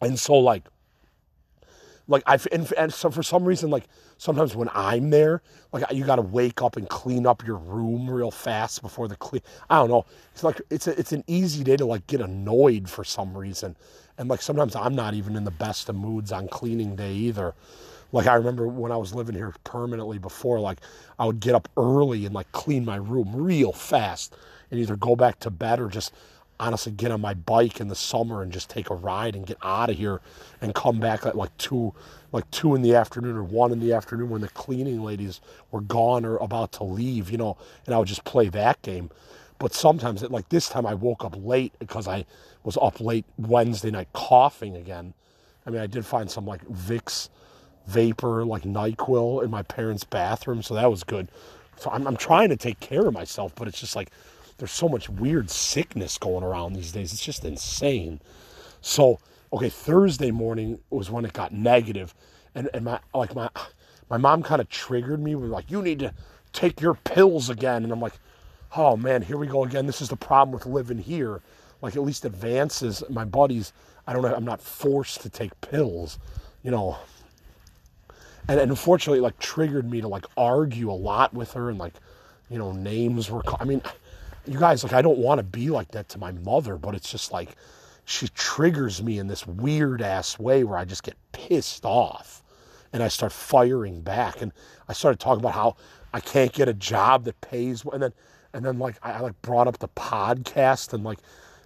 and 0.00 0.18
so 0.18 0.34
like 0.34 0.64
like 2.12 2.22
I 2.26 2.38
and, 2.52 2.72
and 2.74 2.92
so 2.94 3.10
for 3.10 3.22
some 3.22 3.44
reason 3.44 3.70
like 3.70 3.84
sometimes 4.18 4.54
when 4.54 4.70
I'm 4.74 5.10
there, 5.10 5.42
like 5.72 5.90
you 5.90 6.04
got 6.04 6.16
to 6.16 6.22
wake 6.22 6.62
up 6.62 6.76
and 6.76 6.88
clean 6.88 7.26
up 7.26 7.44
your 7.44 7.56
room 7.56 8.08
real 8.08 8.30
fast 8.30 8.82
before 8.82 9.08
the 9.08 9.16
clean. 9.16 9.42
I 9.70 9.76
don't 9.76 9.90
know. 9.90 10.06
It's 10.32 10.44
like 10.44 10.60
it's 10.70 10.86
a, 10.86 10.98
it's 10.98 11.12
an 11.12 11.24
easy 11.26 11.64
day 11.64 11.76
to 11.76 11.86
like 11.86 12.06
get 12.06 12.20
annoyed 12.20 12.88
for 12.88 13.02
some 13.02 13.36
reason, 13.36 13.76
and 14.18 14.28
like 14.28 14.42
sometimes 14.42 14.76
I'm 14.76 14.94
not 14.94 15.14
even 15.14 15.34
in 15.36 15.44
the 15.44 15.50
best 15.50 15.88
of 15.88 15.96
moods 15.96 16.30
on 16.30 16.48
cleaning 16.48 16.94
day 16.94 17.12
either. 17.14 17.54
Like 18.12 18.26
I 18.26 18.34
remember 18.34 18.68
when 18.68 18.92
I 18.92 18.98
was 18.98 19.14
living 19.14 19.34
here 19.34 19.54
permanently 19.64 20.18
before, 20.18 20.60
like 20.60 20.80
I 21.18 21.24
would 21.26 21.40
get 21.40 21.54
up 21.54 21.68
early 21.78 22.26
and 22.26 22.34
like 22.34 22.52
clean 22.52 22.84
my 22.84 22.96
room 22.96 23.34
real 23.34 23.72
fast 23.72 24.36
and 24.70 24.78
either 24.78 24.96
go 24.96 25.16
back 25.16 25.40
to 25.40 25.50
bed 25.50 25.80
or 25.80 25.88
just 25.88 26.12
honestly 26.62 26.92
get 26.92 27.10
on 27.10 27.20
my 27.20 27.34
bike 27.34 27.80
in 27.80 27.88
the 27.88 27.96
summer 27.96 28.40
and 28.40 28.52
just 28.52 28.70
take 28.70 28.88
a 28.88 28.94
ride 28.94 29.34
and 29.34 29.44
get 29.46 29.56
out 29.62 29.90
of 29.90 29.96
here 29.96 30.20
and 30.60 30.74
come 30.74 31.00
back 31.00 31.26
at 31.26 31.36
like 31.36 31.56
two 31.58 31.92
like 32.30 32.48
two 32.52 32.74
in 32.74 32.82
the 32.82 32.94
afternoon 32.94 33.36
or 33.36 33.42
one 33.42 33.72
in 33.72 33.80
the 33.80 33.92
afternoon 33.92 34.30
when 34.30 34.40
the 34.40 34.48
cleaning 34.48 35.02
ladies 35.02 35.40
were 35.72 35.80
gone 35.80 36.24
or 36.24 36.36
about 36.36 36.70
to 36.72 36.84
leave, 36.84 37.30
you 37.30 37.36
know, 37.36 37.58
and 37.84 37.94
I 37.94 37.98
would 37.98 38.08
just 38.08 38.24
play 38.24 38.48
that 38.48 38.80
game. 38.82 39.10
But 39.58 39.74
sometimes, 39.74 40.22
like 40.22 40.48
this 40.48 40.68
time, 40.68 40.86
I 40.86 40.94
woke 40.94 41.24
up 41.24 41.34
late 41.36 41.72
because 41.78 42.08
I 42.08 42.24
was 42.62 42.78
up 42.80 43.00
late 43.00 43.24
Wednesday 43.36 43.90
night 43.90 44.08
coughing 44.12 44.76
again. 44.76 45.14
I 45.66 45.70
mean, 45.70 45.80
I 45.80 45.86
did 45.86 46.06
find 46.06 46.30
some 46.30 46.46
like 46.46 46.64
Vicks 46.66 47.28
vapor, 47.86 48.44
like 48.44 48.62
NyQuil 48.62 49.44
in 49.44 49.50
my 49.50 49.62
parents' 49.62 50.04
bathroom, 50.04 50.62
so 50.62 50.74
that 50.74 50.90
was 50.90 51.04
good. 51.04 51.28
So 51.76 51.90
I'm, 51.90 52.06
I'm 52.06 52.16
trying 52.16 52.48
to 52.48 52.56
take 52.56 52.80
care 52.80 53.06
of 53.06 53.14
myself, 53.14 53.54
but 53.54 53.68
it's 53.68 53.80
just 53.80 53.96
like 53.96 54.10
there's 54.62 54.70
so 54.70 54.88
much 54.88 55.08
weird 55.08 55.50
sickness 55.50 56.18
going 56.18 56.44
around 56.44 56.74
these 56.74 56.92
days. 56.92 57.12
It's 57.12 57.24
just 57.24 57.44
insane. 57.44 58.20
So, 58.80 59.18
okay, 59.52 59.68
Thursday 59.68 60.30
morning 60.30 60.78
was 60.88 61.10
when 61.10 61.24
it 61.24 61.32
got 61.32 61.52
negative, 61.52 62.14
and 62.54 62.70
and 62.72 62.84
my 62.84 63.00
like 63.12 63.34
my 63.34 63.50
my 64.08 64.18
mom 64.18 64.44
kind 64.44 64.60
of 64.60 64.68
triggered 64.68 65.18
me 65.18 65.34
with 65.34 65.50
like, 65.50 65.68
you 65.68 65.82
need 65.82 65.98
to 65.98 66.14
take 66.52 66.80
your 66.80 66.94
pills 66.94 67.50
again, 67.50 67.82
and 67.82 67.92
I'm 67.92 67.98
like, 67.98 68.12
oh 68.76 68.96
man, 68.96 69.22
here 69.22 69.36
we 69.36 69.48
go 69.48 69.64
again. 69.64 69.86
This 69.86 70.00
is 70.00 70.10
the 70.10 70.16
problem 70.16 70.52
with 70.52 70.64
living 70.64 70.98
here. 70.98 71.42
Like 71.80 71.96
at 71.96 72.02
least 72.02 72.24
at 72.24 72.30
Vance's 72.30 73.02
my 73.10 73.24
buddies. 73.24 73.72
I 74.06 74.12
don't 74.12 74.22
know. 74.22 74.32
I'm 74.32 74.44
not 74.44 74.62
forced 74.62 75.22
to 75.22 75.28
take 75.28 75.60
pills, 75.60 76.20
you 76.62 76.70
know. 76.70 76.98
And, 78.46 78.60
and 78.60 78.70
unfortunately, 78.70 79.18
like 79.18 79.40
triggered 79.40 79.90
me 79.90 80.02
to 80.02 80.06
like 80.06 80.26
argue 80.36 80.88
a 80.88 80.94
lot 80.94 81.34
with 81.34 81.54
her, 81.54 81.68
and 81.68 81.80
like, 81.80 81.94
you 82.48 82.58
know, 82.58 82.70
names 82.70 83.28
were. 83.28 83.42
I 83.58 83.64
mean, 83.64 83.82
you 84.46 84.58
guys, 84.58 84.82
like, 84.82 84.92
I 84.92 85.02
don't 85.02 85.18
want 85.18 85.38
to 85.38 85.44
be 85.44 85.70
like 85.70 85.92
that 85.92 86.08
to 86.10 86.18
my 86.18 86.32
mother, 86.32 86.76
but 86.76 86.94
it's 86.94 87.10
just 87.10 87.32
like 87.32 87.56
she 88.04 88.28
triggers 88.28 89.02
me 89.02 89.18
in 89.18 89.28
this 89.28 89.46
weird 89.46 90.02
ass 90.02 90.38
way 90.38 90.64
where 90.64 90.76
I 90.76 90.84
just 90.84 91.02
get 91.02 91.16
pissed 91.32 91.84
off 91.84 92.42
and 92.92 93.02
I 93.02 93.08
start 93.08 93.32
firing 93.32 94.00
back. 94.02 94.42
And 94.42 94.52
I 94.88 94.92
started 94.92 95.20
talking 95.20 95.40
about 95.40 95.54
how 95.54 95.76
I 96.12 96.20
can't 96.20 96.52
get 96.52 96.68
a 96.68 96.74
job 96.74 97.24
that 97.24 97.40
pays, 97.40 97.84
and 97.92 98.02
then, 98.02 98.12
and 98.52 98.64
then 98.64 98.78
like 98.78 98.96
I, 99.02 99.12
I 99.12 99.20
like 99.20 99.40
brought 99.42 99.68
up 99.68 99.78
the 99.78 99.88
podcast 99.88 100.92
and 100.92 101.04
like 101.04 101.20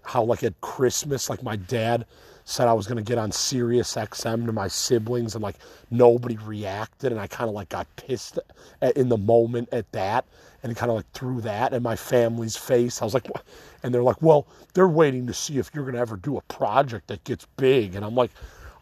how 0.06 0.22
like 0.22 0.42
at 0.42 0.60
Christmas, 0.60 1.28
like 1.28 1.42
my 1.42 1.56
dad 1.56 2.06
said 2.44 2.68
I 2.68 2.72
was 2.75 2.86
to 2.96 3.02
get 3.02 3.18
on 3.18 3.32
Sirius 3.32 3.94
XM 3.96 4.46
to 4.46 4.52
my 4.52 4.68
siblings 4.68 5.34
and 5.34 5.42
like 5.42 5.56
nobody 5.90 6.36
reacted 6.36 7.10
and 7.10 7.20
I 7.20 7.26
kind 7.26 7.48
of 7.48 7.54
like 7.54 7.70
got 7.70 7.88
pissed 7.96 8.38
at, 8.80 8.96
in 8.96 9.08
the 9.08 9.16
moment 9.16 9.68
at 9.72 9.90
that 9.92 10.25
and 10.62 10.76
kind 10.76 10.90
of 10.90 10.96
like 10.96 11.10
threw 11.12 11.40
that 11.40 11.72
in 11.72 11.82
my 11.82 11.96
family's 11.96 12.56
face. 12.56 13.02
I 13.02 13.04
was 13.04 13.14
like, 13.14 13.26
what? 13.28 13.44
and 13.82 13.92
they're 13.92 14.02
like, 14.02 14.22
well, 14.22 14.46
they're 14.75 14.88
waiting 14.88 15.26
to 15.26 15.34
see 15.34 15.58
if 15.58 15.70
you're 15.75 15.84
to 15.94 16.00
ever 16.00 16.16
do 16.16 16.36
a 16.36 16.42
project 16.42 17.08
that 17.08 17.25
gets 17.25 17.46
big. 17.56 17.96
And 17.96 18.04
I'm 18.04 18.14
like, 18.14 18.30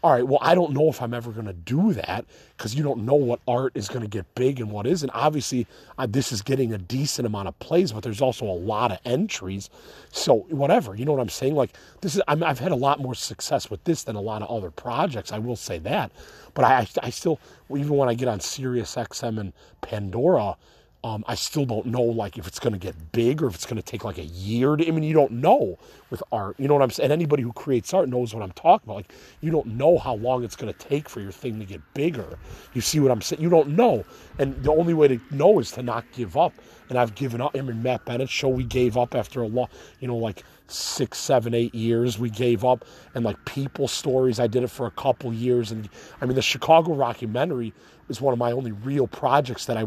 all 0.04 0.12
right, 0.12 0.28
well, 0.28 0.38
I 0.42 0.54
don't 0.54 0.74
know 0.74 0.90
if 0.90 1.00
I'm 1.00 1.14
ever 1.14 1.32
going 1.32 1.46
to 1.46 1.54
do 1.54 1.94
that 1.94 2.26
because 2.58 2.74
you 2.74 2.82
don't 2.82 3.06
know 3.06 3.14
what 3.14 3.40
art 3.48 3.72
is 3.74 3.88
going 3.88 4.02
to 4.02 4.06
get 4.06 4.34
big 4.34 4.60
and 4.60 4.70
what 4.70 4.86
isn't. 4.86 5.08
Obviously, 5.14 5.66
uh, 5.96 6.06
this 6.06 6.30
is 6.30 6.42
getting 6.42 6.74
a 6.74 6.78
decent 6.78 7.24
amount 7.24 7.48
of 7.48 7.58
plays, 7.58 7.90
but 7.90 8.02
there's 8.02 8.20
also 8.20 8.44
a 8.44 8.52
lot 8.52 8.92
of 8.92 8.98
entries. 9.06 9.70
So, 10.12 10.40
whatever, 10.50 10.94
you 10.94 11.06
know 11.06 11.12
what 11.12 11.22
I'm 11.22 11.30
saying? 11.30 11.54
Like, 11.54 11.70
this 12.02 12.16
is, 12.16 12.22
I 12.28 12.34
I've 12.34 12.58
had 12.58 12.70
a 12.70 12.76
lot 12.76 13.00
more 13.00 13.14
success 13.14 13.70
with 13.70 13.82
this 13.84 14.02
than 14.02 14.14
a 14.14 14.20
lot 14.20 14.42
of 14.42 14.50
other 14.50 14.70
projects. 14.70 15.32
I 15.32 15.38
will 15.38 15.56
say 15.56 15.78
that. 15.78 16.12
But 16.52 16.66
I, 16.66 16.86
I 17.02 17.08
still, 17.08 17.40
even 17.74 17.96
when 17.96 18.10
I 18.10 18.12
get 18.12 18.28
on 18.28 18.40
Sirius 18.40 18.94
XM 18.96 19.40
and 19.40 19.54
Pandora, 19.80 20.58
um, 21.02 21.24
I 21.28 21.34
still 21.34 21.66
don't 21.66 21.86
know 21.86 22.02
like 22.02 22.38
if 22.38 22.46
it's 22.46 22.58
going 22.58 22.72
to 22.72 22.78
get 22.78 23.12
big 23.12 23.42
or 23.42 23.46
if 23.46 23.54
it's 23.54 23.66
going 23.66 23.76
to 23.76 23.82
take 23.82 24.04
like 24.04 24.18
a 24.18 24.24
year 24.24 24.76
to. 24.76 24.86
I 24.86 24.90
mean, 24.90 25.02
you 25.02 25.14
don't 25.14 25.32
know 25.32 25.78
with 26.14 26.22
art. 26.30 26.54
You 26.60 26.68
know 26.68 26.74
what 26.74 26.82
I'm 26.84 26.90
saying? 26.90 27.06
And 27.06 27.12
anybody 27.12 27.42
who 27.42 27.52
creates 27.52 27.92
art 27.92 28.08
knows 28.08 28.32
what 28.32 28.42
I'm 28.44 28.52
talking 28.52 28.86
about. 28.86 28.96
Like, 28.98 29.12
you 29.40 29.50
don't 29.50 29.66
know 29.66 29.98
how 29.98 30.14
long 30.14 30.44
it's 30.44 30.54
going 30.54 30.72
to 30.72 30.78
take 30.78 31.08
for 31.08 31.20
your 31.20 31.32
thing 31.32 31.58
to 31.58 31.64
get 31.64 31.80
bigger. 31.92 32.38
You 32.72 32.80
see 32.80 33.00
what 33.00 33.10
I'm 33.10 33.20
saying? 33.20 33.42
You 33.42 33.50
don't 33.50 33.70
know, 33.70 34.04
and 34.38 34.62
the 34.62 34.70
only 34.70 34.94
way 34.94 35.08
to 35.08 35.20
know 35.32 35.58
is 35.58 35.72
to 35.72 35.82
not 35.82 36.04
give 36.12 36.36
up. 36.36 36.52
And 36.88 36.98
I've 36.98 37.16
given 37.16 37.40
up. 37.40 37.56
I 37.56 37.62
mean, 37.62 37.82
Matt 37.82 38.04
Bennett 38.04 38.28
show 38.28 38.48
we 38.48 38.62
gave 38.62 38.96
up 38.96 39.16
after 39.16 39.42
a 39.42 39.48
long, 39.48 39.68
you 39.98 40.06
know, 40.06 40.16
like 40.16 40.44
six, 40.68 41.18
seven, 41.18 41.52
eight 41.52 41.74
years. 41.74 42.16
We 42.18 42.30
gave 42.30 42.64
up, 42.64 42.84
and 43.14 43.24
like 43.24 43.42
people 43.44 43.88
stories. 43.88 44.38
I 44.38 44.46
did 44.46 44.62
it 44.62 44.70
for 44.70 44.86
a 44.86 44.92
couple 44.92 45.32
years, 45.32 45.72
and 45.72 45.88
I 46.20 46.26
mean, 46.26 46.36
the 46.36 46.42
Chicago 46.42 46.96
documentary 46.96 47.72
is 48.08 48.20
one 48.20 48.32
of 48.32 48.38
my 48.38 48.52
only 48.52 48.70
real 48.70 49.06
projects 49.08 49.66
that 49.66 49.76
I 49.76 49.84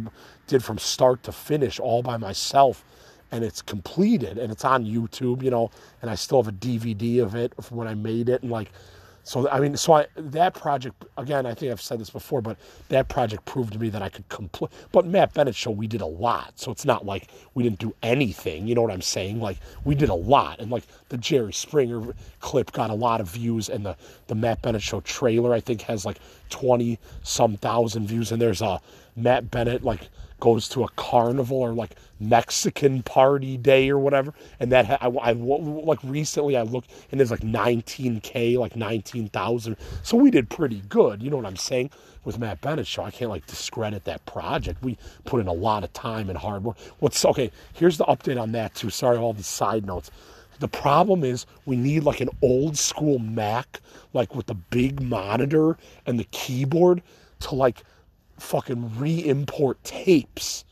did 0.48 0.64
from 0.64 0.78
start 0.78 1.24
to 1.24 1.32
finish 1.32 1.80
all 1.80 2.02
by 2.02 2.18
myself. 2.18 2.84
And 3.32 3.44
it's 3.44 3.62
completed 3.62 4.38
and 4.38 4.52
it's 4.52 4.64
on 4.64 4.86
YouTube, 4.86 5.44
you 5.44 5.52
know, 5.52 5.70
and 6.02 6.10
I 6.10 6.16
still 6.16 6.42
have 6.42 6.54
a 6.54 6.58
DVD 6.58 7.22
of 7.22 7.36
it 7.36 7.54
from 7.62 7.78
when 7.78 7.88
I 7.88 7.94
made 7.94 8.30
it. 8.30 8.42
And 8.42 8.52
like, 8.52 8.72
so 9.28 9.50
I 9.50 9.60
mean, 9.60 9.76
so 9.76 9.92
I, 9.92 10.06
that 10.16 10.54
project 10.54 11.04
again. 11.18 11.46
I 11.46 11.54
think 11.54 11.70
I've 11.70 11.82
said 11.82 12.00
this 12.00 12.10
before, 12.10 12.42
but 12.42 12.56
that 12.88 13.10
project 13.10 13.44
proved 13.44 13.74
to 13.74 13.80
me 13.80 13.90
that 13.90 14.02
I 14.02 14.08
could 14.08 14.28
complete. 14.30 14.72
But 14.94 15.06
Matt 15.06 15.34
Bennett 15.34 15.54
show 15.54 15.70
we 15.70 15.86
did 15.86 16.00
a 16.00 16.06
lot, 16.06 16.54
so 16.56 16.72
it's 16.72 16.86
not 16.86 17.06
like 17.06 17.28
we 17.54 17.62
didn't 17.62 17.80
do 17.80 17.94
anything. 18.02 18.68
You 18.68 18.76
know 18.76 18.84
what 18.84 18.92
I'm 18.92 19.02
saying? 19.02 19.42
Like 19.42 19.58
we 19.84 19.96
did 19.96 20.08
a 20.08 20.14
lot, 20.14 20.62
and 20.62 20.72
like 20.72 20.86
the 21.10 21.18
Jerry 21.18 21.52
Springer 21.52 22.16
clip 22.40 22.72
got 22.72 22.90
a 22.90 22.94
lot 22.94 23.20
of 23.20 23.30
views, 23.30 23.68
and 23.68 23.86
the 23.86 23.98
the 24.28 24.36
Matt 24.36 24.62
Bennett 24.62 24.82
show 24.82 25.02
trailer 25.02 25.54
I 25.54 25.60
think 25.60 25.82
has 25.82 26.06
like 26.06 26.20
twenty 26.50 26.98
some 27.24 27.58
thousand 27.58 28.08
views, 28.08 28.32
and 28.32 28.42
there's 28.42 28.62
a 28.62 28.80
Matt 29.18 29.50
Bennett 29.52 29.84
like 29.84 30.10
goes 30.40 30.70
to 30.70 30.84
a 30.84 30.90
carnival 30.90 31.58
or 31.58 31.74
like 31.74 31.96
Mexican 32.20 33.02
party 33.02 33.58
day 33.58 33.90
or 33.90 33.98
whatever. 33.98 34.34
And 34.60 34.72
that 34.72 35.02
I, 35.02 35.08
I 35.08 35.32
like 35.32 36.00
recently 36.04 36.56
I 36.56 36.62
looked 36.62 36.92
and 37.12 37.20
there's 37.20 37.32
like 37.32 37.42
19k, 37.42 38.58
like 38.58 38.76
19,000. 38.76 39.76
So 40.04 40.18
we 40.18 40.30
did 40.30 40.50
pretty 40.50 40.82
good. 40.88 41.24
You 41.24 41.30
know 41.30 41.38
what 41.38 41.46
I'm 41.46 41.58
saying? 41.58 41.90
With 42.24 42.40
Matt 42.40 42.62
Bennett 42.62 42.86
show, 42.86 43.04
I 43.04 43.12
can't 43.12 43.32
like 43.32 43.48
discredit 43.48 44.04
that 44.04 44.26
project. 44.26 44.84
We 44.84 44.98
put 45.26 45.42
in 45.42 45.48
a 45.48 45.54
lot 45.54 45.84
of 45.84 45.94
time 45.94 46.30
and 46.30 46.38
hard 46.38 46.64
work. 46.64 46.78
What's 47.00 47.24
okay? 47.26 47.52
Here's 47.74 47.98
the 47.98 48.06
update 48.06 48.40
on 48.40 48.52
that 48.52 48.76
too. 48.76 48.90
Sorry, 48.90 49.18
all 49.18 49.34
these 49.34 49.48
side 49.48 49.86
notes. 49.86 50.12
The 50.60 50.68
problem 50.68 51.24
is 51.24 51.46
we 51.66 51.76
need 51.76 52.04
like 52.04 52.20
an 52.20 52.30
old 52.42 52.78
school 52.78 53.20
Mac, 53.20 53.80
like 54.14 54.36
with 54.36 54.48
the 54.48 54.56
big 54.56 55.02
monitor 55.02 55.78
and 56.06 56.20
the 56.20 56.26
keyboard 56.26 57.02
to 57.42 57.56
like 57.56 57.84
fucking 58.38 58.98
re-import 58.98 59.84
tapes. 59.84 60.66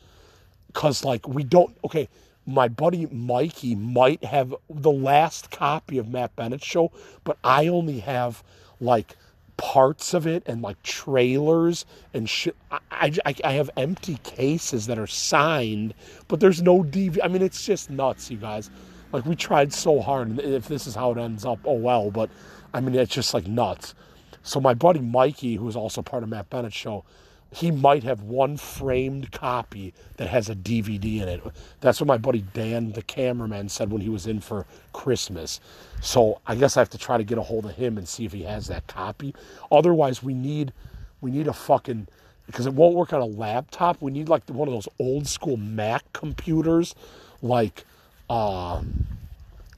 Because 0.68 1.04
like 1.04 1.26
we 1.26 1.42
don't 1.42 1.76
okay 1.84 2.08
my 2.46 2.68
buddy 2.68 3.06
mikey 3.06 3.74
might 3.74 4.22
have 4.22 4.54
the 4.70 4.90
last 4.90 5.50
copy 5.50 5.98
of 5.98 6.08
matt 6.08 6.34
bennett 6.36 6.62
show 6.62 6.92
but 7.24 7.36
i 7.42 7.66
only 7.66 7.98
have 7.98 8.44
like 8.80 9.16
parts 9.56 10.14
of 10.14 10.26
it 10.26 10.42
and 10.46 10.60
like 10.62 10.80
trailers 10.82 11.86
and 12.12 12.28
shit. 12.28 12.54
I, 12.70 13.12
I, 13.24 13.34
I 13.42 13.52
have 13.52 13.70
empty 13.76 14.18
cases 14.22 14.86
that 14.86 14.98
are 14.98 15.06
signed 15.06 15.94
but 16.28 16.40
there's 16.40 16.62
no 16.62 16.82
dv 16.82 17.18
i 17.22 17.28
mean 17.28 17.42
it's 17.42 17.64
just 17.64 17.90
nuts 17.90 18.30
you 18.30 18.36
guys. 18.36 18.70
Like 19.12 19.24
we 19.24 19.34
tried 19.34 19.72
so 19.72 20.00
hard 20.00 20.28
and 20.28 20.40
if 20.40 20.68
this 20.68 20.86
is 20.86 20.94
how 20.94 21.12
it 21.12 21.18
ends 21.18 21.44
up 21.44 21.58
oh 21.64 21.74
well 21.74 22.10
but 22.10 22.28
i 22.74 22.80
mean 22.80 22.94
it's 22.94 23.14
just 23.14 23.32
like 23.34 23.46
nuts. 23.46 23.94
So 24.42 24.60
my 24.60 24.74
buddy 24.74 25.00
mikey 25.00 25.56
who 25.56 25.66
is 25.68 25.74
also 25.76 26.02
part 26.02 26.22
of 26.22 26.28
matt 26.28 26.50
bennett 26.50 26.74
show 26.74 27.04
he 27.52 27.70
might 27.70 28.02
have 28.02 28.22
one 28.22 28.56
framed 28.56 29.32
copy 29.32 29.94
that 30.16 30.28
has 30.28 30.48
a 30.48 30.54
DVD 30.54 31.22
in 31.22 31.28
it. 31.28 31.42
That's 31.80 32.00
what 32.00 32.06
my 32.06 32.18
buddy 32.18 32.44
Dan, 32.52 32.92
the 32.92 33.02
cameraman, 33.02 33.68
said 33.68 33.90
when 33.90 34.00
he 34.02 34.08
was 34.08 34.26
in 34.26 34.40
for 34.40 34.66
Christmas. 34.92 35.60
So 36.00 36.40
I 36.46 36.54
guess 36.54 36.76
I 36.76 36.80
have 36.80 36.90
to 36.90 36.98
try 36.98 37.16
to 37.16 37.24
get 37.24 37.38
a 37.38 37.42
hold 37.42 37.64
of 37.64 37.72
him 37.72 37.98
and 37.98 38.08
see 38.08 38.24
if 38.24 38.32
he 38.32 38.42
has 38.42 38.66
that 38.66 38.86
copy. 38.86 39.34
Otherwise, 39.70 40.22
we 40.22 40.34
need 40.34 40.72
we 41.20 41.30
need 41.30 41.46
a 41.46 41.52
fucking 41.52 42.08
because 42.46 42.66
it 42.66 42.74
won't 42.74 42.94
work 42.94 43.12
on 43.12 43.20
a 43.20 43.26
laptop. 43.26 44.02
We 44.02 44.10
need 44.12 44.28
like 44.28 44.48
one 44.48 44.68
of 44.68 44.74
those 44.74 44.88
old 44.98 45.26
school 45.26 45.56
Mac 45.56 46.12
computers, 46.12 46.94
like. 47.42 47.84
Uh, 48.28 48.82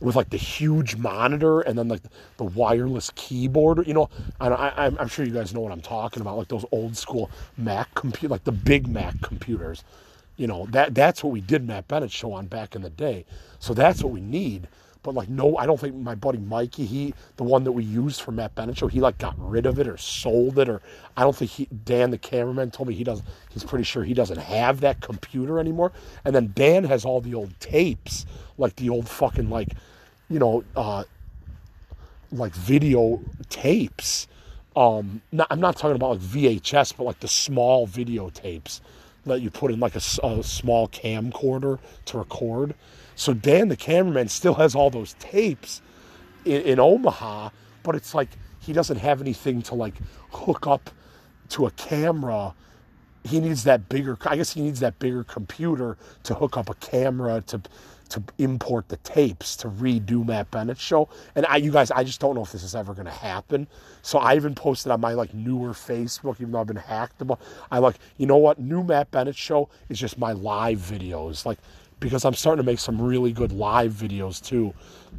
with 0.00 0.16
like 0.16 0.30
the 0.30 0.36
huge 0.36 0.96
monitor 0.96 1.60
and 1.60 1.78
then 1.78 1.88
like 1.88 2.02
the 2.36 2.44
wireless 2.44 3.10
keyboard. 3.14 3.86
You 3.86 3.94
know, 3.94 4.10
I, 4.40 4.92
I'm 4.98 5.08
sure 5.08 5.24
you 5.24 5.32
guys 5.32 5.52
know 5.52 5.60
what 5.60 5.72
I'm 5.72 5.80
talking 5.80 6.20
about, 6.20 6.36
like 6.36 6.48
those 6.48 6.64
old 6.72 6.96
school 6.96 7.30
Mac 7.56 7.94
compute, 7.94 8.30
like 8.30 8.44
the 8.44 8.52
big 8.52 8.88
Mac 8.88 9.20
computers. 9.22 9.84
You 10.36 10.46
know, 10.46 10.66
that 10.70 10.94
that's 10.94 11.24
what 11.24 11.32
we 11.32 11.40
did 11.40 11.66
Matt 11.66 11.88
Bennett 11.88 12.12
show 12.12 12.32
on 12.32 12.46
back 12.46 12.76
in 12.76 12.82
the 12.82 12.90
day. 12.90 13.24
So 13.58 13.74
that's 13.74 14.02
what 14.02 14.12
we 14.12 14.20
need. 14.20 14.68
But 15.02 15.14
like, 15.14 15.28
no, 15.28 15.56
I 15.56 15.66
don't 15.66 15.78
think 15.78 15.94
my 15.94 16.14
buddy 16.14 16.38
Mikey, 16.38 16.84
he, 16.84 17.14
the 17.36 17.44
one 17.44 17.64
that 17.64 17.72
we 17.72 17.84
used 17.84 18.20
for 18.20 18.32
Matt 18.32 18.54
Bennett 18.54 18.78
show, 18.78 18.88
he 18.88 19.00
like 19.00 19.18
got 19.18 19.34
rid 19.38 19.66
of 19.66 19.78
it 19.78 19.86
or 19.86 19.96
sold 19.96 20.58
it, 20.58 20.68
or 20.68 20.82
I 21.16 21.22
don't 21.22 21.36
think 21.36 21.50
he, 21.50 21.68
Dan, 21.84 22.10
the 22.10 22.18
cameraman, 22.18 22.70
told 22.70 22.88
me 22.88 22.94
he 22.94 23.04
doesn't. 23.04 23.26
He's 23.50 23.64
pretty 23.64 23.84
sure 23.84 24.04
he 24.04 24.14
doesn't 24.14 24.38
have 24.38 24.80
that 24.80 25.00
computer 25.00 25.58
anymore. 25.58 25.92
And 26.24 26.34
then 26.34 26.52
Dan 26.54 26.84
has 26.84 27.04
all 27.04 27.20
the 27.20 27.34
old 27.34 27.58
tapes, 27.60 28.26
like 28.58 28.76
the 28.76 28.90
old 28.90 29.08
fucking 29.08 29.50
like 29.50 29.68
you 30.28 30.38
know, 30.38 30.64
uh, 30.76 31.04
like 32.30 32.52
video 32.54 33.20
tapes. 33.48 34.28
Um, 34.76 35.22
not, 35.32 35.48
I'm 35.50 35.60
not 35.60 35.76
talking 35.76 35.96
about 35.96 36.10
like 36.10 36.20
VHS, 36.20 36.96
but 36.96 37.04
like 37.04 37.20
the 37.20 37.28
small 37.28 37.86
videotapes 37.86 38.80
that 39.28 39.40
you 39.40 39.50
put 39.50 39.70
in 39.70 39.80
like 39.80 39.94
a, 39.94 40.02
a 40.22 40.42
small 40.42 40.88
camcorder 40.88 41.78
to 42.06 42.18
record. 42.18 42.74
So 43.14 43.34
Dan, 43.34 43.68
the 43.68 43.76
cameraman, 43.76 44.28
still 44.28 44.54
has 44.54 44.74
all 44.74 44.90
those 44.90 45.14
tapes 45.18 45.82
in, 46.44 46.62
in 46.62 46.80
Omaha, 46.80 47.50
but 47.82 47.94
it's 47.94 48.14
like 48.14 48.30
he 48.60 48.72
doesn't 48.72 48.98
have 48.98 49.20
anything 49.20 49.62
to 49.62 49.74
like 49.74 49.94
hook 50.30 50.66
up 50.66 50.90
to 51.50 51.66
a 51.66 51.70
camera 51.72 52.54
he 53.24 53.40
needs 53.40 53.64
that 53.64 53.88
bigger 53.88 54.16
i 54.26 54.36
guess 54.36 54.52
he 54.52 54.60
needs 54.62 54.80
that 54.80 54.98
bigger 54.98 55.24
computer 55.24 55.96
to 56.22 56.34
hook 56.34 56.56
up 56.56 56.68
a 56.70 56.74
camera 56.74 57.42
to 57.46 57.60
to 58.10 58.22
import 58.38 58.88
the 58.88 58.96
tapes 58.98 59.56
to 59.56 59.68
redo 59.68 60.26
Matt 60.26 60.50
Bennett 60.50 60.78
show. 60.78 61.08
And 61.34 61.46
I, 61.46 61.56
you 61.56 61.70
guys, 61.70 61.90
I 61.90 62.04
just 62.04 62.20
don't 62.20 62.34
know 62.34 62.42
if 62.42 62.52
this 62.52 62.62
is 62.62 62.74
ever 62.74 62.94
going 62.94 63.06
to 63.06 63.12
happen. 63.12 63.66
So 64.02 64.18
I 64.18 64.36
even 64.36 64.54
posted 64.54 64.92
on 64.92 65.00
my 65.00 65.14
like 65.14 65.34
newer 65.34 65.70
Facebook, 65.70 66.40
even 66.40 66.52
though 66.52 66.60
I've 66.60 66.66
been 66.66 66.76
hacked. 66.76 67.22
I 67.70 67.78
like, 67.78 67.96
you 68.16 68.26
know 68.26 68.36
what? 68.36 68.58
New 68.58 68.82
Matt 68.82 69.10
Bennett 69.10 69.36
show 69.36 69.68
is 69.88 69.98
just 69.98 70.18
my 70.18 70.32
live 70.32 70.78
videos, 70.78 71.44
like 71.44 71.58
because 72.00 72.24
I'm 72.24 72.34
starting 72.34 72.64
to 72.64 72.70
make 72.70 72.78
some 72.78 73.00
really 73.00 73.32
good 73.32 73.52
live 73.52 73.92
videos 73.92 74.44
too. 74.44 74.72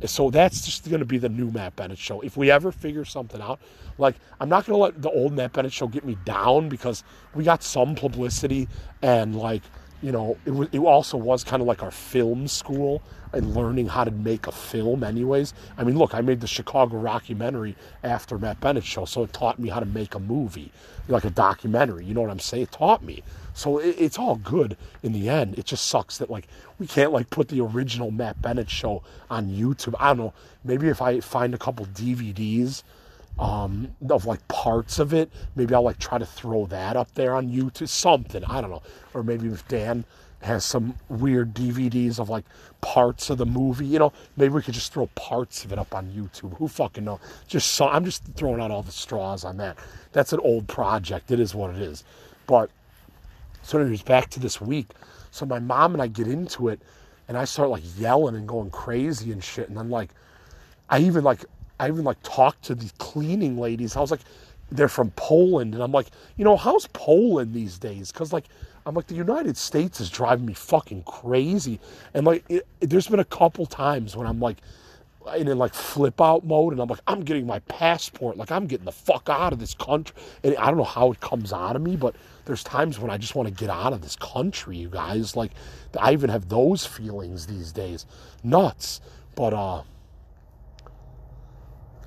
So 0.06 0.30
that's 0.30 0.66
just 0.66 0.90
going 0.90 1.00
to 1.00 1.06
be 1.06 1.18
the 1.18 1.30
new 1.30 1.52
Matt 1.52 1.76
Bennett 1.76 1.98
show. 1.98 2.22
If 2.22 2.38
we 2.38 2.52
ever 2.52 2.72
figure 2.72 3.04
something 3.06 3.42
out, 3.42 3.60
like 3.98 4.16
I'm 4.40 4.50
not 4.50 4.66
going 4.66 4.78
to 4.78 4.82
let 4.82 5.02
the 5.02 5.10
old 5.10 5.34
Matt 5.34 5.54
Bennett 5.54 5.74
show 5.74 5.88
get 5.88 6.06
me 6.06 6.18
down 6.26 6.70
because 6.70 7.04
we 7.36 7.44
got 7.44 7.64
some 7.64 7.96
publicity 7.96 8.68
and 9.02 9.36
like 9.36 9.64
you 10.02 10.12
know, 10.12 10.38
it, 10.46 10.52
was, 10.52 10.70
it 10.72 10.80
also 10.80 11.18
was 11.18 11.44
kind 11.44 11.62
of 11.62 11.68
like 11.68 11.84
our 11.84 11.92
film 11.92 12.48
school 12.48 13.02
and 13.34 13.54
learning 13.54 13.88
how 13.88 14.04
to 14.04 14.12
make 14.12 14.48
a 14.48 14.52
film, 14.52 15.04
anyways. 15.04 15.54
I 15.78 15.84
mean, 15.84 15.98
look, 15.98 16.16
I 16.16 16.22
made 16.22 16.42
the 16.42 16.48
Chicago 16.48 17.02
Rockumentary 17.02 17.76
after 18.04 18.38
Matt 18.38 18.60
Bennett 18.60 18.84
show, 18.84 19.06
so 19.06 19.24
it 19.24 19.34
taught 19.34 19.60
me 19.60 19.70
how 19.70 19.80
to 19.80 19.86
make 19.86 20.16
a 20.16 20.20
movie, 20.20 20.72
like 21.08 21.26
a 21.26 21.30
documentary. 21.30 22.06
You 22.06 22.14
know 22.14 22.22
what 22.22 22.32
I'm 22.32 22.40
saying? 22.40 22.64
It 22.64 22.72
taught 22.72 23.04
me. 23.04 23.24
So 23.54 23.78
it, 23.78 23.96
it's 24.00 24.18
all 24.18 24.38
good 24.38 24.78
in 25.04 25.12
the 25.12 25.30
end. 25.30 25.60
It 25.60 25.66
just 25.66 25.88
sucks 25.88 26.18
that 26.20 26.30
like 26.30 26.48
we 26.80 26.88
can't 26.88 27.12
like 27.12 27.30
put 27.30 27.50
the 27.50 27.62
original 27.62 28.10
Matt 28.10 28.42
Bennett 28.42 28.70
show 28.70 29.04
on 29.30 29.50
YouTube. 29.50 29.96
I 30.00 30.08
don't 30.08 30.18
know. 30.18 30.34
Maybe 30.64 30.88
if 30.88 31.02
I 31.02 31.20
find 31.20 31.54
a 31.54 31.58
couple 31.58 31.86
DVDs 31.88 32.84
um, 33.38 33.96
of 34.10 34.26
like 34.26 34.46
parts 34.48 35.00
of 35.00 35.14
it. 35.14 35.32
Maybe 35.56 35.74
I'll 35.74 35.84
like 35.84 36.00
try 36.00 36.18
to 36.18 36.26
throw 36.26 36.66
that 36.68 36.96
up 36.96 37.14
there 37.14 37.36
on 37.36 37.50
YouTube, 37.50 37.88
something. 37.88 38.44
I 38.46 38.62
don't 38.62 38.70
know. 38.70 38.84
Or 39.14 39.24
maybe 39.24 39.48
if 39.48 39.68
Dan 39.68 40.06
has 40.42 40.64
some 40.64 40.96
weird 41.10 41.54
DVDs 41.54 42.20
of 42.20 42.30
like 42.30 42.46
parts 42.82 43.30
of 43.30 43.38
the 43.38 43.46
movie, 43.46 43.86
you 43.86 44.00
know, 44.00 44.14
maybe 44.38 44.54
we 44.54 44.62
could 44.62 44.74
just 44.74 44.94
throw 44.94 45.08
parts 45.08 45.66
of 45.66 45.72
it 45.72 45.80
up 45.80 45.94
on 45.94 46.10
YouTube. 46.12 46.58
Who 46.58 46.68
fucking 46.68 47.04
knows? 47.04 47.20
Just 47.48 47.74
so 47.74 47.88
I'm 47.88 48.06
just 48.06 48.24
throwing 48.36 48.62
out 48.62 48.72
all 48.72 48.84
the 48.84 48.92
straws 48.92 49.44
on 49.44 49.58
that. 49.58 49.78
That's 50.12 50.34
an 50.34 50.40
old 50.40 50.68
project. 50.68 51.32
It 51.32 51.40
is 51.40 51.54
what 51.54 51.76
it 51.76 51.82
is. 51.82 52.04
But 52.48 52.70
so 53.62 53.80
anyways, 53.80 54.02
back 54.02 54.30
to 54.32 54.40
this 54.40 54.60
week. 54.60 54.92
So 55.32 55.46
my 55.46 55.60
mom 55.60 55.94
and 55.94 56.02
I 56.02 56.08
get 56.08 56.28
into 56.28 56.70
it 56.70 56.82
and 57.28 57.38
I 57.38 57.46
start 57.46 57.70
like 57.70 57.84
yelling 57.98 58.36
and 58.36 58.48
going 58.48 58.72
crazy 58.72 59.32
and 59.32 59.44
shit. 59.44 59.70
And 59.70 59.78
I'm 59.78 59.92
like, 59.92 60.10
I 60.90 61.00
even 61.00 61.24
like 61.24 61.46
I 61.80 61.88
even 61.88 62.04
like 62.04 62.22
talked 62.24 62.64
to 62.66 62.76
the 62.76 62.92
cleaning 62.98 63.58
ladies. 63.58 63.96
I 63.96 64.02
was 64.02 64.12
like, 64.12 64.22
they're 64.72 64.88
from 64.90 65.12
Poland, 65.12 65.74
and 65.74 65.82
I'm 65.82 65.92
like, 65.92 66.08
you 66.38 66.46
know, 66.46 66.56
how's 66.56 66.88
Poland 66.88 67.54
these 67.54 67.78
days? 67.80 68.12
Because 68.12 68.32
like, 68.32 68.46
I'm 68.86 68.96
like, 68.96 69.08
the 69.08 69.16
United 69.16 69.58
States 69.58 70.00
is 70.00 70.10
driving 70.10 70.46
me 70.46 70.54
fucking 70.54 71.04
crazy, 71.04 71.80
and 72.14 72.26
like, 72.26 72.44
it, 72.50 72.68
there's 72.80 73.08
been 73.08 73.20
a 73.20 73.26
couple 73.26 73.66
times 73.66 74.16
when 74.16 74.28
I'm 74.28 74.40
like, 74.40 74.58
in, 75.36 75.48
in 75.48 75.58
like 75.58 75.74
flip 75.74 76.22
out 76.22 76.46
mode, 76.46 76.74
and 76.74 76.82
I'm 76.82 76.88
like, 76.88 77.02
I'm 77.08 77.22
getting 77.22 77.48
my 77.48 77.60
passport, 77.60 78.38
like 78.38 78.52
I'm 78.52 78.68
getting 78.68 78.86
the 78.86 78.92
fuck 78.92 79.28
out 79.30 79.54
of 79.54 79.60
this 79.60 79.74
country, 79.74 80.16
and 80.44 80.56
I 80.58 80.68
don't 80.68 80.78
know 80.78 80.84
how 80.84 81.12
it 81.12 81.20
comes 81.20 81.52
out 81.52 81.76
of 81.76 81.82
me, 81.82 81.96
but 81.96 82.16
there's 82.46 82.64
times 82.64 83.00
when 83.00 83.12
I 83.12 83.18
just 83.18 83.36
want 83.36 83.48
to 83.48 83.54
get 83.54 83.70
out 83.70 83.94
of 83.94 84.02
this 84.02 84.16
country, 84.16 84.78
you 84.78 84.90
guys. 84.90 85.36
Like, 85.36 85.52
I 86.00 86.14
even 86.14 86.32
have 86.32 86.50
those 86.50 86.84
feelings 86.84 87.46
these 87.46 87.72
days, 87.72 88.08
nuts. 88.44 89.02
But 89.36 89.54
uh, 89.54 89.84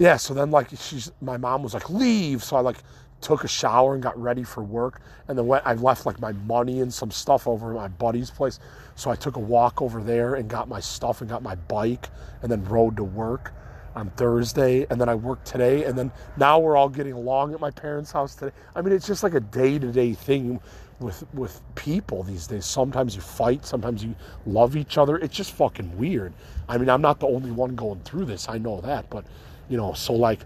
yeah. 0.02 0.16
So 0.16 0.35
then, 0.35 0.50
like, 0.50 0.68
she's 0.71 1.12
my 1.21 1.37
mom 1.37 1.62
was 1.62 1.75
like, 1.75 1.88
leave. 1.88 2.42
So 2.42 2.56
I 2.56 2.61
like 2.61 2.78
took 3.21 3.44
a 3.44 3.49
shower 3.49 3.94
and 3.94 4.02
got 4.02 4.21
ready 4.21 4.42
for 4.42 4.64
work, 4.64 5.00
and 5.28 5.38
then 5.38 5.47
went. 5.47 5.64
I 5.64 5.75
left 5.75 6.06
like 6.06 6.18
my 6.18 6.32
money 6.32 6.80
and 6.80 6.92
some 6.92 7.12
stuff 7.12 7.47
over 7.47 7.71
at 7.71 7.76
my 7.76 7.87
buddy's 7.87 8.28
place. 8.28 8.59
So 8.97 9.12
I 9.12 9.14
took 9.14 9.37
a 9.37 9.40
walk 9.40 9.80
over 9.80 10.02
there 10.02 10.35
and 10.35 10.49
got 10.50 10.68
my 10.68 10.80
stuff 10.80 11.21
and 11.21 11.30
got 11.30 11.42
my 11.44 11.54
bike, 11.54 12.09
and 12.42 12.50
then 12.50 12.64
rode 12.64 12.97
to 12.97 13.04
work 13.04 13.52
on 13.94 14.11
Thursday, 14.16 14.87
and 14.90 15.00
then 15.00 15.09
I 15.09 15.14
worked 15.14 15.47
today, 15.47 15.85
and 15.85 15.97
then 15.97 16.11
now 16.37 16.59
we're 16.59 16.76
all 16.76 16.88
getting 16.88 17.12
along 17.12 17.54
at 17.54 17.61
my 17.61 17.71
parents' 17.71 18.11
house 18.11 18.35
today. 18.35 18.52
I 18.75 18.80
mean, 18.80 18.92
it's 18.92 19.06
just 19.06 19.23
like 19.23 19.35
a 19.35 19.40
day 19.40 19.78
to 19.78 19.92
day 19.92 20.14
thing 20.14 20.59
with 20.99 21.25
with 21.32 21.61
people 21.76 22.25
these 22.25 22.49
days. 22.49 22.64
Sometimes 22.64 23.14
you 23.14 23.21
fight, 23.21 23.64
sometimes 23.64 24.02
you 24.02 24.16
love 24.47 24.75
each 24.75 24.99
other. 24.99 25.16
It's 25.18 25.37
just 25.37 25.52
fucking 25.52 25.97
weird. 25.97 26.32
I 26.68 26.76
mean, 26.76 26.90
I'm 26.90 27.02
not 27.02 27.21
the 27.21 27.28
only 27.28 27.52
one 27.52 27.76
going 27.76 28.00
through 28.00 28.25
this. 28.25 28.49
I 28.49 28.59
know 28.59 28.80
that, 28.80 29.09
but 29.11 29.25
you 29.73 29.79
know, 29.79 29.95
so 29.95 30.12
like, 30.12 30.41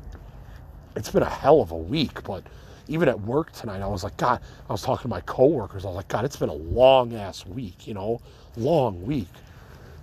it's 0.95 1.11
been 1.11 1.25
a 1.25 1.29
hell 1.29 1.61
of 1.61 1.73
a 1.73 1.77
week. 1.77 2.23
But 2.23 2.45
even 2.89 3.09
at 3.09 3.21
work 3.21 3.53
tonight, 3.53 3.83
I 3.83 3.89
was 3.89 4.05
like, 4.05 4.17
God, 4.17 4.41
I 4.69 4.73
was 4.73 4.83
talking 4.83 5.03
to 5.03 5.09
my 5.09 5.21
coworkers. 5.23 5.85
I 5.85 5.89
was 5.89 5.97
like, 5.97 6.09
God, 6.09 6.25
it's 6.25 6.37
been 6.37 6.49
a 6.49 6.55
long 6.55 7.15
ass 7.17 7.45
week. 7.45 7.89
You 7.89 7.95
know, 7.95 8.21
long 8.57 9.05
week. 9.05 9.29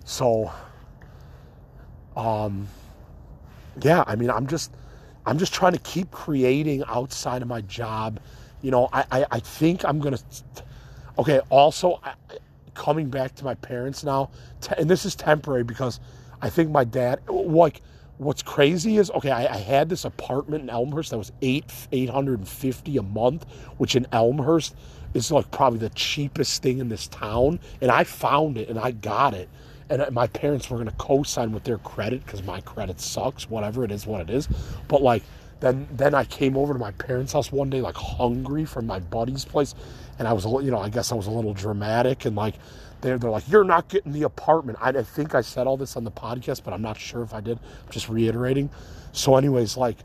So, 0.03 0.51
um 2.18 2.68
yeah, 3.82 4.03
I 4.08 4.15
mean, 4.15 4.30
I'm 4.30 4.48
just, 4.48 4.72
I'm 5.25 5.38
just 5.38 5.53
trying 5.53 5.74
to 5.74 5.80
keep 5.80 6.12
creating 6.12 6.84
outside 6.88 7.42
of 7.42 7.48
my 7.48 7.62
job. 7.62 8.20
You 8.62 8.72
know, 8.72 8.89
I, 8.94 9.06
I, 9.12 9.25
I 9.32 9.39
think 9.39 9.86
I'm 9.86 10.00
gonna. 10.00 10.20
Okay. 11.18 11.39
Also, 11.50 12.00
I, 12.03 12.13
coming 12.75 13.10
back 13.10 13.36
to 13.36 13.46
my 13.46 13.56
parents 13.56 14.03
now, 14.03 14.32
and 14.77 14.89
this 14.89 15.06
is 15.06 15.15
temporary 15.15 15.63
because 15.63 16.00
I 16.42 16.50
think 16.50 16.72
my 16.72 16.84
dad, 16.84 17.22
like, 17.30 17.82
what's 18.24 18.44
crazy 18.44 18.98
is 18.98 19.12
okay. 19.12 19.32
I, 19.32 19.53
I 19.53 19.58
had 19.58 19.89
this 19.89 20.06
apartment 20.06 20.63
in 20.63 20.70
Elmhurst 20.70 21.12
that 21.12 21.18
was 21.18 21.32
eight 21.42 21.65
eight 21.92 22.10
hundred 22.10 22.39
and 22.39 22.48
fifty 22.48 22.98
a 22.98 23.03
month, 23.03 23.46
which 23.77 23.96
in 23.96 24.08
Elmhurst 24.12 24.75
is 25.13 25.32
like 25.32 25.51
probably 25.51 25.80
the 25.80 25.89
cheapest 25.92 26.63
thing 26.63 26.80
in 26.80 26.89
this 26.89 27.08
town, 27.08 27.60
and 27.82 27.92
I 27.92 28.03
found 28.06 28.58
it 28.58 28.70
and 28.70 28.80
I 28.80 28.92
got 28.92 29.34
it. 29.34 29.50
And 29.89 30.12
my 30.13 30.27
parents 30.27 30.70
were 30.70 30.77
going 30.77 30.89
to 30.89 30.96
co-sign 30.96 31.51
with 31.51 31.65
their 31.65 31.77
credit 31.80 32.25
because 32.25 32.44
my 32.44 32.62
credit 32.62 33.00
sucks 33.00 33.50
whatever 33.50 33.84
it 33.84 33.92
is 33.92 34.08
what 34.08 34.22
it 34.22 34.30
is. 34.32 34.48
But 34.88 35.01
like 35.01 35.24
then 35.60 35.88
then 35.92 36.13
i 36.13 36.25
came 36.25 36.58
over 36.58 36.74
to 36.74 36.80
my 36.80 36.92
parents 36.94 37.34
house 37.34 37.51
one 37.51 37.70
day 37.70 37.82
like 37.82 37.96
hungry 37.96 38.65
from 38.65 38.88
my 38.88 39.00
buddy's 39.00 39.46
place 39.46 39.75
and 40.20 40.27
i 40.27 40.34
was 40.34 40.46
you 40.46 40.72
know 40.72 40.79
i 40.79 40.89
guess 40.89 41.12
i 41.12 41.15
was 41.15 41.27
a 41.27 41.32
little 41.32 41.53
dramatic 41.53 42.25
and 42.25 42.36
like 42.36 42.55
they're, 43.01 43.17
they're 43.17 43.32
like 43.32 43.48
you're 43.50 43.63
not 43.65 43.89
getting 43.89 44.13
the 44.13 44.24
apartment 44.24 44.77
I, 44.82 44.89
I 44.89 45.03
think 45.03 45.36
i 45.36 45.41
said 45.41 45.67
all 45.67 45.77
this 45.77 45.98
on 45.98 46.03
the 46.03 46.12
podcast 46.12 46.63
but 46.63 46.74
i'm 46.74 46.82
not 46.82 46.98
sure 47.00 47.24
if 47.24 47.34
i 47.34 47.41
did 47.41 47.60
I'm 47.86 47.91
just 47.91 48.10
reiterating 48.10 48.70
so 49.13 49.38
anyways 49.38 49.77
like 49.77 49.98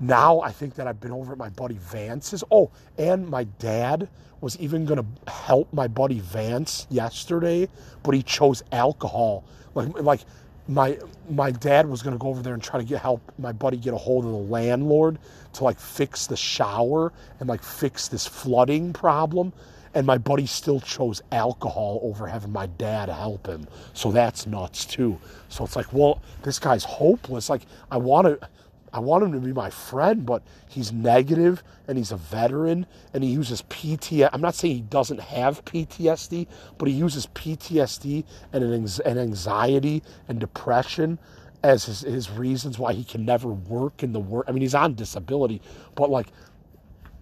now 0.00 0.40
I 0.40 0.52
think 0.52 0.74
that 0.76 0.86
I've 0.88 1.00
been 1.00 1.12
over 1.12 1.32
at 1.32 1.38
my 1.38 1.50
buddy 1.50 1.76
Vance's. 1.76 2.44
Oh, 2.50 2.70
and 2.98 3.28
my 3.28 3.44
dad 3.44 4.08
was 4.40 4.58
even 4.58 4.86
going 4.86 5.00
to 5.00 5.32
help 5.32 5.72
my 5.72 5.88
buddy 5.88 6.20
Vance 6.20 6.86
yesterday, 6.90 7.68
but 8.02 8.14
he 8.14 8.22
chose 8.22 8.62
alcohol. 8.72 9.44
Like 9.74 9.88
like 10.00 10.20
my 10.68 10.98
my 11.30 11.50
dad 11.50 11.88
was 11.88 12.02
going 12.02 12.14
to 12.14 12.18
go 12.18 12.28
over 12.28 12.42
there 12.42 12.54
and 12.54 12.62
try 12.62 12.78
to 12.78 12.84
get 12.86 13.00
help 13.00 13.20
my 13.38 13.52
buddy 13.52 13.76
get 13.76 13.94
a 13.94 13.98
hold 13.98 14.24
of 14.24 14.30
the 14.30 14.36
landlord 14.38 15.18
to 15.54 15.64
like 15.64 15.78
fix 15.80 16.26
the 16.26 16.36
shower 16.36 17.12
and 17.40 17.48
like 17.48 17.62
fix 17.62 18.08
this 18.08 18.26
flooding 18.26 18.92
problem. 18.92 19.52
And 19.94 20.06
my 20.06 20.18
buddy 20.18 20.46
still 20.46 20.80
chose 20.80 21.22
alcohol 21.32 22.00
over 22.02 22.26
having 22.26 22.52
my 22.52 22.66
dad 22.66 23.10
help 23.10 23.46
him. 23.46 23.66
So 23.92 24.10
that's 24.12 24.46
nuts 24.46 24.86
too. 24.86 25.18
So 25.48 25.64
it's 25.64 25.76
like 25.76 25.92
well 25.92 26.22
this 26.42 26.58
guy's 26.58 26.84
hopeless. 26.84 27.50
Like 27.50 27.62
i 27.90 27.96
want 27.96 28.26
to 28.26 28.48
I 28.92 29.00
want 29.00 29.24
him 29.24 29.32
to 29.32 29.40
be 29.40 29.52
my 29.52 29.70
friend, 29.70 30.26
but 30.26 30.42
he's 30.68 30.92
negative 30.92 31.62
and 31.88 31.96
he's 31.96 32.12
a 32.12 32.16
veteran 32.16 32.86
and 33.14 33.24
he 33.24 33.30
uses 33.30 33.62
PTSD. 33.62 34.28
I'm 34.32 34.40
not 34.40 34.54
saying 34.54 34.74
he 34.74 34.80
doesn't 34.82 35.20
have 35.20 35.64
PTSD, 35.64 36.46
but 36.78 36.88
he 36.88 36.94
uses 36.94 37.26
PTSD 37.28 38.24
and 38.52 38.62
an 38.64 39.18
anxiety 39.18 40.02
and 40.28 40.38
depression 40.38 41.18
as 41.62 41.84
his, 41.84 42.00
his 42.00 42.30
reasons 42.30 42.78
why 42.78 42.92
he 42.92 43.04
can 43.04 43.24
never 43.24 43.48
work 43.48 44.02
in 44.02 44.12
the 44.12 44.20
work. 44.20 44.46
I 44.48 44.52
mean, 44.52 44.62
he's 44.62 44.74
on 44.74 44.94
disability, 44.94 45.62
but 45.94 46.10
like 46.10 46.28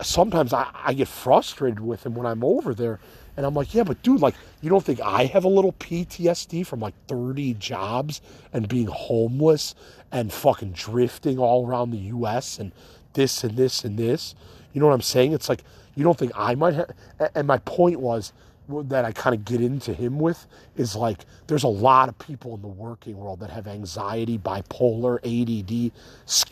sometimes 0.03 0.53
I, 0.53 0.69
I 0.75 0.95
get 0.95 1.09
frustrated 1.09 1.81
with 1.81 2.05
him 2.05 2.15
when 2.15 2.27
I'm 2.27 2.43
over 2.43 2.75
there 2.75 3.01
and 3.37 3.47
I'm 3.47 3.55
like, 3.55 3.75
yeah, 3.75 3.85
but 3.85 4.03
dude, 4.03 4.21
like, 4.21 4.35
you 4.61 4.69
don't 4.71 4.85
think 4.85 5.01
I 5.01 5.27
have 5.27 5.45
a 5.45 5.49
little 5.49 5.73
PTSD 5.75 6.67
from 6.67 6.81
like 6.81 6.95
30 7.09 7.55
jobs 7.55 8.21
and 8.53 8.69
being 8.69 8.87
homeless 8.87 9.75
and 10.13 10.33
fucking 10.33 10.73
drifting 10.73 11.39
all 11.39 11.67
around 11.67 11.91
the 11.91 11.99
US 11.99 12.59
and 12.59 12.73
this 13.15 13.45
and 13.45 13.57
this 13.57 13.85
and 13.85 13.99
this? 13.99 14.35
You 14.73 14.81
know 14.81 14.87
what 14.87 14.95
I'm 14.95 15.01
saying? 15.01 15.33
It's 15.33 15.49
like, 15.49 15.63
you 15.95 16.05
don't 16.05 16.19
think 16.19 16.33
I 16.35 16.55
might 16.55 16.75
have. 16.75 16.91
And 17.35 17.47
my 17.47 17.59
point 17.59 18.01
was 18.01 18.33
that 18.69 19.05
I 19.05 19.13
kind 19.13 19.35
of 19.35 19.45
get 19.45 19.61
into 19.61 19.93
him 19.93 20.19
with 20.19 20.47
is 20.77 20.95
like, 20.95 21.25
there's 21.49 21.65
a 21.65 21.69
lot 21.69 22.09
of 22.09 22.19
people 22.19 22.55
in 22.55 22.63
the 22.63 22.69
working 22.69 23.17
world 23.17 23.41
that 23.41 23.51
have 23.51 23.67
anxiety, 23.67 24.39
bipolar, 24.39 25.17
ADD, 25.19 25.93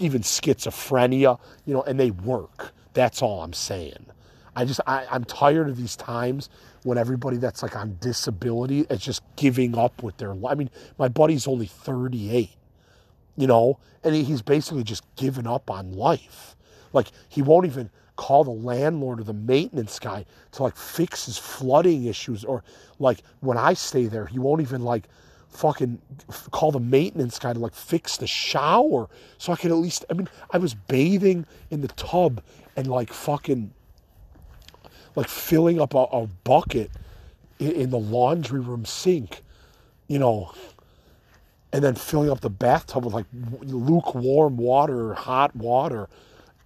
even 0.00 0.22
schizophrenia, 0.22 1.38
you 1.64 1.74
know, 1.74 1.82
and 1.82 1.98
they 1.98 2.10
work. 2.10 2.72
That's 2.94 3.22
all 3.22 3.42
I'm 3.42 3.52
saying. 3.52 4.06
I 4.58 4.64
just, 4.64 4.80
I, 4.88 5.06
I'm 5.08 5.24
tired 5.24 5.68
of 5.68 5.76
these 5.76 5.94
times 5.94 6.50
when 6.82 6.98
everybody 6.98 7.36
that's 7.36 7.62
like 7.62 7.76
on 7.76 7.96
disability 8.00 8.80
is 8.90 8.98
just 8.98 9.22
giving 9.36 9.78
up 9.78 10.02
with 10.02 10.16
their 10.16 10.34
life. 10.34 10.50
I 10.50 10.54
mean, 10.56 10.70
my 10.98 11.06
buddy's 11.06 11.46
only 11.46 11.66
38, 11.66 12.50
you 13.36 13.46
know, 13.46 13.78
and 14.02 14.16
he, 14.16 14.24
he's 14.24 14.42
basically 14.42 14.82
just 14.82 15.04
given 15.14 15.46
up 15.46 15.70
on 15.70 15.92
life. 15.92 16.56
Like, 16.92 17.06
he 17.28 17.40
won't 17.40 17.66
even 17.66 17.88
call 18.16 18.42
the 18.42 18.50
landlord 18.50 19.20
or 19.20 19.22
the 19.22 19.32
maintenance 19.32 20.00
guy 20.00 20.24
to 20.50 20.64
like 20.64 20.74
fix 20.74 21.26
his 21.26 21.38
flooding 21.38 22.06
issues. 22.06 22.44
Or 22.44 22.64
like 22.98 23.20
when 23.38 23.56
I 23.56 23.74
stay 23.74 24.06
there, 24.06 24.26
he 24.26 24.40
won't 24.40 24.60
even 24.60 24.82
like 24.82 25.04
fucking 25.50 26.00
call 26.50 26.72
the 26.72 26.80
maintenance 26.80 27.38
guy 27.38 27.52
to 27.52 27.60
like 27.60 27.74
fix 27.74 28.16
the 28.16 28.26
shower 28.26 29.08
so 29.38 29.52
I 29.52 29.56
could 29.56 29.70
at 29.70 29.76
least, 29.76 30.04
I 30.10 30.14
mean, 30.14 30.28
I 30.50 30.58
was 30.58 30.74
bathing 30.74 31.46
in 31.70 31.80
the 31.80 31.88
tub 31.88 32.42
and 32.74 32.88
like 32.88 33.12
fucking 33.12 33.72
like 35.18 35.28
filling 35.28 35.80
up 35.80 35.94
a, 35.94 35.98
a 35.98 36.26
bucket 36.44 36.90
in, 37.58 37.72
in 37.72 37.90
the 37.90 37.98
laundry 37.98 38.60
room 38.60 38.84
sink, 38.84 39.42
you 40.06 40.18
know, 40.18 40.52
and 41.72 41.82
then 41.82 41.94
filling 41.94 42.30
up 42.30 42.40
the 42.40 42.50
bathtub 42.50 43.04
with 43.04 43.14
like 43.14 43.26
lukewarm 43.62 44.56
water 44.56 45.14
hot 45.14 45.54
water 45.54 46.08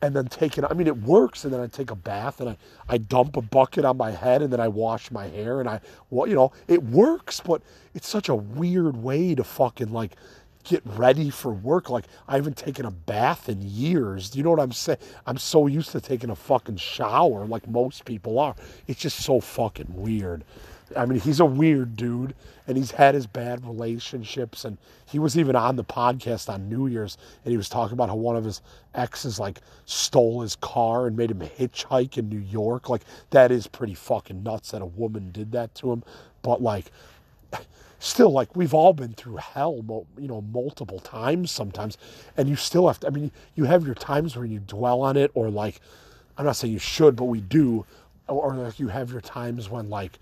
and 0.03 0.15
then 0.15 0.27
taking 0.27 0.65
I 0.65 0.75
mean 0.75 0.87
it 0.87 0.99
works 0.99 1.45
and 1.45 1.53
then 1.53 1.61
I 1.61 1.67
take 1.67 1.91
a 1.91 1.97
bath 1.97 2.41
and 2.41 2.51
I, 2.51 2.57
I 2.89 2.99
dump 2.99 3.37
a 3.37 3.43
bucket 3.43 3.85
on 3.85 3.97
my 3.97 4.11
head 4.11 4.43
and 4.43 4.53
then 4.53 4.61
I 4.61 4.69
wash 4.69 5.11
my 5.11 5.29
hair 5.29 5.61
and 5.61 5.69
I 5.69 5.81
well 6.11 6.29
you 6.29 6.35
know 6.35 6.53
it 6.69 6.83
works 6.83 7.41
but 7.41 7.63
it's 7.95 8.09
such 8.09 8.29
a 8.29 8.35
weird 8.35 8.97
way 8.97 9.35
to 9.35 9.45
fucking 9.45 9.93
like 9.93 10.17
get 10.65 10.83
ready 10.85 11.31
for 11.31 11.53
work. 11.53 11.91
Like 11.91 12.07
I 12.29 12.37
haven't 12.37 12.57
taken 12.57 12.87
a 12.87 12.91
bath 12.91 13.49
in 13.49 13.63
years. 13.63 14.35
You 14.35 14.43
know 14.43 14.51
what 14.51 14.61
I'm 14.61 14.73
saying? 14.73 14.99
I'm 15.27 15.39
so 15.39 15.67
used 15.67 15.91
to 15.93 16.01
taking 16.01 16.31
a 16.31 16.37
fucking 16.37 16.77
shower 16.77 17.45
like 17.47 17.67
most 17.69 18.05
people 18.05 18.39
are. 18.39 18.55
It's 18.87 19.01
just 19.01 19.21
so 19.21 19.41
fucking 19.41 19.93
weird. 19.95 20.45
I 20.97 21.07
mean, 21.07 21.21
he's 21.21 21.41
a 21.41 21.45
weird 21.45 21.97
dude 21.97 22.35
and 22.67 22.77
he's 22.77 22.91
had 22.91 23.15
his 23.15 23.27
bad 23.27 23.65
relationships. 23.67 24.65
And 24.65 24.79
he 25.07 25.19
was 25.19 25.39
even 25.39 25.57
on 25.57 25.77
the 25.77 25.85
podcast 25.85 26.53
on 26.53 26.69
New 26.69 26.87
Year's 26.87 27.17
and 27.45 27.51
he 27.51 27.57
was 27.57 27.69
talking 27.69 27.95
about 27.95 28.09
how 28.09 28.17
one 28.17 28.37
of 28.37 28.45
his 28.45 28.61
exes 28.95 29.39
like 29.39 29.61
stole 29.87 30.43
his 30.43 30.57
car 30.57 31.07
and 31.07 31.17
made 31.17 31.31
him 31.31 31.41
hitchhike 31.41 32.19
in 32.19 32.29
New 32.29 32.39
York. 32.39 32.89
Like, 32.89 33.03
that 33.31 33.51
is 33.51 33.67
pretty 33.67 33.95
fucking 33.95 34.43
nuts 34.43 34.73
that 34.73 34.83
a 34.83 34.87
woman 34.87 35.31
did 35.33 35.53
that 35.53 35.75
to 35.77 35.93
him. 35.93 36.05
But 36.43 36.63
like, 36.63 36.91
still 38.03 38.31
like 38.31 38.55
we've 38.57 38.75
all 38.75 38.93
been 38.93 39.13
through 39.15 39.37
hell 39.37 40.07
you 40.19 40.29
know 40.29 40.41
multiple 40.41 40.99
times 41.01 41.51
sometimes 41.51 41.97
and 42.37 42.49
you 42.49 42.57
still 42.57 42.87
have 42.87 42.99
to 43.01 43.07
i 43.07 43.11
mean 43.11 43.31
you 43.55 43.65
have 43.65 43.87
your 43.87 43.95
times 43.95 44.37
where 44.37 44.45
you 44.45 44.59
dwell 44.61 45.03
on 45.03 45.17
it 45.17 45.31
or 45.35 45.51
like 45.51 45.81
i'm 46.37 46.45
not 46.45 46.57
saying 46.57 46.73
you 46.73 46.79
should 46.79 47.15
but 47.17 47.25
we 47.25 47.41
do 47.41 47.87
or 48.29 48.55
like 48.55 48.81
you 48.81 48.89
have 48.89 49.11
your 49.13 49.21
times 49.21 49.69
when 49.69 49.89
like 49.89 50.19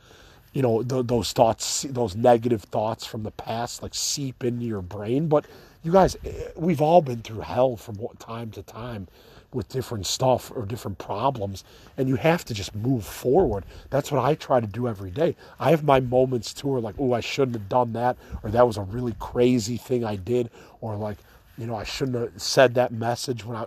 you 0.52 0.62
know, 0.62 0.82
th- 0.82 1.06
those 1.06 1.32
thoughts, 1.32 1.82
those 1.88 2.16
negative 2.16 2.62
thoughts 2.64 3.06
from 3.06 3.22
the 3.22 3.30
past, 3.30 3.82
like 3.82 3.94
seep 3.94 4.42
into 4.42 4.64
your 4.64 4.82
brain. 4.82 5.28
But 5.28 5.46
you 5.82 5.92
guys, 5.92 6.16
eh, 6.24 6.48
we've 6.56 6.80
all 6.80 7.02
been 7.02 7.22
through 7.22 7.40
hell 7.40 7.76
from 7.76 7.98
time 8.18 8.50
to 8.52 8.62
time 8.62 9.08
with 9.52 9.68
different 9.68 10.06
stuff 10.06 10.52
or 10.54 10.64
different 10.64 10.98
problems, 10.98 11.64
and 11.96 12.08
you 12.08 12.16
have 12.16 12.44
to 12.44 12.54
just 12.54 12.74
move 12.74 13.04
forward. 13.04 13.64
That's 13.90 14.12
what 14.12 14.22
I 14.24 14.34
try 14.34 14.60
to 14.60 14.66
do 14.66 14.86
every 14.88 15.10
day. 15.10 15.36
I 15.58 15.70
have 15.70 15.84
my 15.84 16.00
moments 16.00 16.54
too, 16.54 16.68
where 16.68 16.80
like, 16.80 16.94
oh, 16.98 17.12
I 17.12 17.20
shouldn't 17.20 17.56
have 17.56 17.68
done 17.68 17.92
that, 17.94 18.16
or 18.42 18.50
that 18.50 18.66
was 18.66 18.76
a 18.76 18.82
really 18.82 19.14
crazy 19.18 19.76
thing 19.76 20.04
I 20.04 20.16
did, 20.16 20.50
or 20.80 20.96
like, 20.96 21.18
you 21.58 21.66
know, 21.66 21.74
I 21.74 21.84
shouldn't 21.84 22.16
have 22.16 22.40
said 22.40 22.74
that 22.74 22.92
message 22.92 23.44
when 23.44 23.56
I 23.56 23.66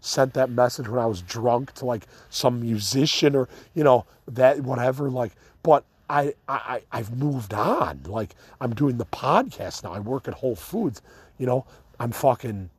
sent 0.00 0.34
that 0.34 0.50
message 0.50 0.88
when 0.88 1.00
I 1.00 1.06
was 1.06 1.20
drunk 1.20 1.72
to 1.74 1.84
like 1.84 2.06
some 2.30 2.60
musician 2.60 3.36
or 3.36 3.48
you 3.74 3.84
know 3.84 4.06
that 4.28 4.60
whatever. 4.60 5.10
Like, 5.10 5.32
but 5.62 5.84
I, 6.08 6.34
I 6.48 6.82
I've 6.92 7.16
moved 7.16 7.52
on. 7.52 8.02
Like 8.06 8.34
I'm 8.60 8.74
doing 8.74 8.98
the 8.98 9.06
podcast 9.06 9.84
now. 9.84 9.92
I 9.92 9.98
work 9.98 10.28
at 10.28 10.34
Whole 10.34 10.56
Foods. 10.56 11.02
You 11.38 11.46
know, 11.46 11.66
I'm 11.98 12.12
fucking 12.12 12.70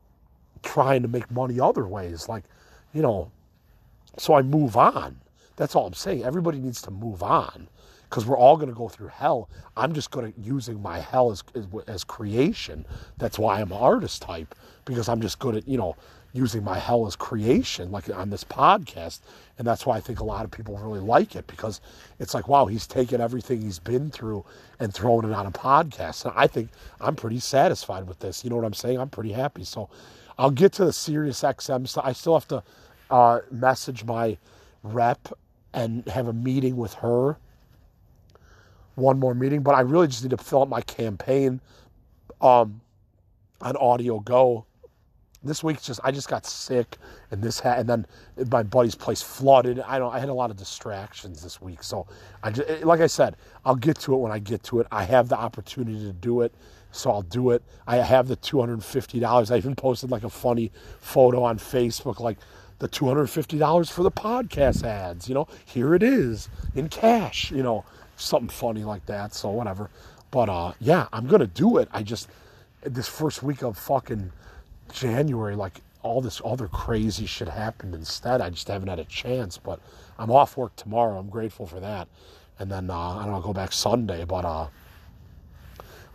trying 0.65 1.01
to 1.03 1.07
make 1.07 1.29
money 1.31 1.59
other 1.59 1.87
ways. 1.87 2.27
Like, 2.27 2.43
you 2.93 3.01
know, 3.01 3.31
so 4.17 4.33
I 4.33 4.41
move 4.41 4.75
on. 4.75 5.17
That's 5.55 5.75
all 5.75 5.87
I'm 5.87 5.93
saying. 5.93 6.23
Everybody 6.23 6.59
needs 6.59 6.81
to 6.83 6.91
move 6.91 7.23
on 7.23 7.69
because 8.09 8.25
we're 8.25 8.37
all 8.37 8.57
going 8.57 8.69
to 8.69 8.75
go 8.75 8.89
through 8.89 9.07
hell. 9.07 9.49
I'm 9.77 9.93
just 9.93 10.11
going 10.11 10.31
to 10.31 10.39
using 10.39 10.81
my 10.81 10.99
hell 10.99 11.31
as, 11.31 11.43
as, 11.55 11.65
as 11.87 12.03
creation. 12.03 12.85
That's 13.17 13.39
why 13.39 13.61
I'm 13.61 13.71
an 13.71 13.77
artist 13.77 14.21
type 14.21 14.53
because 14.83 15.07
I'm 15.07 15.21
just 15.21 15.39
good 15.39 15.55
at 15.55 15.67
you 15.67 15.77
know 15.77 15.95
using 16.35 16.63
my 16.63 16.77
hell 16.77 17.07
as 17.07 17.15
creation, 17.15 17.91
like 17.91 18.09
on 18.13 18.29
this 18.29 18.43
podcast. 18.43 19.21
And 19.57 19.65
that's 19.65 19.85
why 19.85 19.95
I 19.95 20.01
think 20.01 20.19
a 20.19 20.23
lot 20.25 20.43
of 20.43 20.51
people 20.51 20.77
really 20.77 20.99
like 20.99 21.35
it 21.37 21.47
because 21.47 21.79
it's 22.19 22.33
like, 22.33 22.49
wow, 22.49 22.65
he's 22.65 22.85
taken 22.85 23.21
everything 23.21 23.61
he's 23.61 23.79
been 23.79 24.11
through 24.11 24.43
and 24.81 24.93
thrown 24.93 25.23
it 25.23 25.33
on 25.33 25.45
a 25.45 25.51
podcast. 25.51 26.25
And 26.25 26.33
I 26.35 26.47
think 26.47 26.69
I'm 26.99 27.15
pretty 27.15 27.39
satisfied 27.39 28.05
with 28.05 28.19
this. 28.19 28.43
You 28.43 28.49
know 28.49 28.57
what 28.57 28.65
I'm 28.65 28.73
saying? 28.73 28.99
I'm 28.99 29.09
pretty 29.09 29.31
happy. 29.31 29.63
So 29.63 29.89
I'll 30.37 30.51
get 30.51 30.73
to 30.73 30.85
the 30.85 30.93
Sirius 30.93 31.41
XM 31.41 31.87
stuff. 31.87 32.05
I 32.05 32.13
still 32.13 32.33
have 32.33 32.47
to 32.49 32.63
uh, 33.09 33.39
message 33.51 34.03
my 34.03 34.37
rep 34.83 35.29
and 35.73 36.07
have 36.07 36.27
a 36.27 36.33
meeting 36.33 36.77
with 36.77 36.93
her. 36.95 37.37
One 38.95 39.19
more 39.19 39.35
meeting, 39.35 39.61
but 39.61 39.75
I 39.75 39.81
really 39.81 40.07
just 40.07 40.23
need 40.23 40.29
to 40.29 40.37
fill 40.37 40.61
out 40.61 40.69
my 40.69 40.81
campaign 40.81 41.59
um, 42.41 42.81
on 43.61 43.75
Audio 43.77 44.19
Go 44.19 44.65
this 45.45 45.63
week's 45.63 45.85
just 45.85 45.99
I 46.03 46.11
just 46.11 46.27
got 46.27 46.45
sick 46.45 46.97
and 47.31 47.41
this 47.41 47.59
had 47.59 47.79
and 47.79 47.87
then 47.87 48.05
my 48.51 48.63
buddy's 48.63 48.95
place 48.95 49.21
flooded. 49.21 49.79
I 49.79 49.99
don't 49.99 50.13
I 50.13 50.19
had 50.19 50.29
a 50.29 50.33
lot 50.33 50.49
of 50.49 50.57
distractions 50.57 51.41
this 51.43 51.61
week. 51.61 51.83
So 51.83 52.07
I 52.43 52.51
just, 52.51 52.83
like 52.83 52.99
I 52.99 53.07
said, 53.07 53.37
I'll 53.63 53.75
get 53.75 53.99
to 53.99 54.15
it 54.15 54.17
when 54.17 54.31
I 54.31 54.39
get 54.39 54.63
to 54.63 54.79
it. 54.79 54.87
I 54.91 55.03
have 55.03 55.29
the 55.29 55.37
opportunity 55.37 55.99
to 55.99 56.13
do 56.13 56.41
it. 56.41 56.53
So 56.95 57.11
I'll 57.11 57.21
do 57.21 57.51
it. 57.51 57.61
I 57.85 57.97
have 57.97 58.27
the 58.27 58.37
$250. 58.37 59.51
I 59.51 59.57
even 59.57 59.75
posted 59.75 60.11
like 60.11 60.23
a 60.23 60.29
funny 60.29 60.71
photo 60.99 61.43
on 61.43 61.59
Facebook 61.59 62.19
like 62.19 62.37
the 62.79 62.89
$250 62.89 63.91
for 63.91 64.03
the 64.03 64.11
podcast 64.11 64.83
ads, 64.83 65.27
you 65.27 65.35
know. 65.35 65.47
Here 65.65 65.93
it 65.93 66.03
is 66.03 66.49
in 66.73 66.89
cash, 66.89 67.51
you 67.51 67.63
know, 67.63 67.85
something 68.15 68.49
funny 68.49 68.83
like 68.83 69.05
that. 69.07 69.33
So 69.33 69.49
whatever. 69.49 69.89
But 70.31 70.49
uh 70.49 70.73
yeah, 70.79 71.07
I'm 71.13 71.27
going 71.27 71.41
to 71.41 71.47
do 71.47 71.77
it. 71.77 71.89
I 71.91 72.03
just 72.03 72.29
this 72.81 73.07
first 73.07 73.43
week 73.43 73.61
of 73.63 73.77
fucking 73.77 74.31
January, 74.91 75.55
like 75.55 75.81
all 76.01 76.21
this 76.21 76.41
other 76.45 76.67
crazy 76.67 77.25
shit 77.25 77.47
happened 77.49 77.95
instead. 77.95 78.39
I 78.39 78.49
just 78.49 78.67
haven't 78.67 78.89
had 78.89 78.99
a 78.99 79.05
chance, 79.05 79.57
but 79.57 79.79
I'm 80.19 80.31
off 80.31 80.55
work 80.55 80.75
tomorrow. 80.75 81.17
I'm 81.17 81.29
grateful 81.29 81.65
for 81.65 81.79
that. 81.79 82.07
And 82.59 82.71
then 82.71 82.89
uh, 82.89 82.97
I 82.97 83.23
don't 83.23 83.31
know, 83.31 83.35
I'll 83.35 83.41
go 83.41 83.53
back 83.53 83.71
Sunday, 83.73 84.23
but 84.23 84.45
uh, 84.45 84.67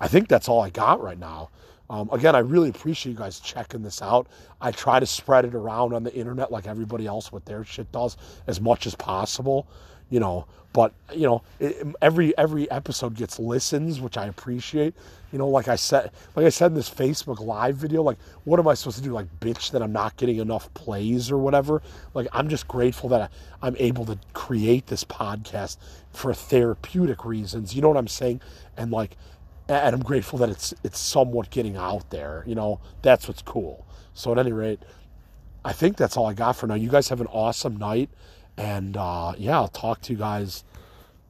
I 0.00 0.08
think 0.08 0.28
that's 0.28 0.48
all 0.48 0.60
I 0.60 0.70
got 0.70 1.02
right 1.02 1.18
now. 1.18 1.50
Um, 1.88 2.08
again, 2.12 2.36
I 2.36 2.38
really 2.38 2.70
appreciate 2.70 3.12
you 3.12 3.18
guys 3.18 3.40
checking 3.40 3.82
this 3.82 4.00
out. 4.00 4.28
I 4.60 4.70
try 4.70 5.00
to 5.00 5.06
spread 5.06 5.44
it 5.44 5.54
around 5.54 5.92
on 5.92 6.04
the 6.04 6.14
internet 6.14 6.52
like 6.52 6.66
everybody 6.66 7.06
else 7.06 7.32
with 7.32 7.44
their 7.44 7.64
shit 7.64 7.90
does 7.92 8.16
as 8.46 8.60
much 8.60 8.86
as 8.86 8.94
possible 8.94 9.66
you 10.10 10.20
know. 10.20 10.46
But 10.72 10.92
you 11.12 11.22
know 11.22 11.42
it, 11.58 11.84
every 12.00 12.36
every 12.38 12.70
episode 12.70 13.14
gets 13.16 13.40
listens 13.40 14.00
which 14.00 14.16
i 14.16 14.26
appreciate. 14.26 14.94
You 15.32 15.38
know 15.40 15.48
like 15.48 15.66
i 15.66 15.74
said 15.74 16.12
like 16.36 16.46
i 16.46 16.48
said 16.48 16.66
in 16.66 16.74
this 16.74 16.88
facebook 16.88 17.40
live 17.40 17.74
video 17.74 18.02
like 18.02 18.18
what 18.44 18.60
am 18.60 18.68
i 18.68 18.74
supposed 18.74 18.98
to 18.98 19.02
do? 19.02 19.12
Like 19.12 19.26
bitch 19.40 19.72
that 19.72 19.82
i'm 19.82 19.92
not 19.92 20.16
getting 20.16 20.36
enough 20.36 20.72
plays 20.74 21.28
or 21.28 21.38
whatever? 21.38 21.82
Like 22.14 22.28
i'm 22.32 22.48
just 22.48 22.68
grateful 22.68 23.08
that 23.08 23.20
I, 23.20 23.66
i'm 23.66 23.74
able 23.80 24.04
to 24.06 24.18
create 24.32 24.86
this 24.86 25.02
podcast 25.02 25.76
for 26.12 26.32
therapeutic 26.32 27.24
reasons 27.24 27.74
you 27.74 27.82
know 27.82 27.88
what 27.88 27.96
i'm 27.96 28.06
saying? 28.06 28.40
And 28.76 28.92
like 28.92 29.16
and 29.70 29.94
i'm 29.94 30.02
grateful 30.02 30.38
that 30.38 30.48
it's 30.48 30.74
it's 30.84 30.98
somewhat 30.98 31.50
getting 31.50 31.76
out 31.76 32.10
there 32.10 32.44
you 32.46 32.54
know 32.54 32.80
that's 33.02 33.28
what's 33.28 33.42
cool 33.42 33.86
so 34.14 34.32
at 34.32 34.38
any 34.38 34.52
rate 34.52 34.80
i 35.64 35.72
think 35.72 35.96
that's 35.96 36.16
all 36.16 36.26
i 36.26 36.32
got 36.32 36.56
for 36.56 36.66
now 36.66 36.74
you 36.74 36.90
guys 36.90 37.08
have 37.08 37.20
an 37.20 37.28
awesome 37.28 37.76
night 37.76 38.10
and 38.60 38.96
uh, 38.96 39.32
yeah, 39.38 39.56
I'll 39.56 39.68
talk 39.68 40.02
to 40.02 40.12
you 40.12 40.18
guys 40.18 40.64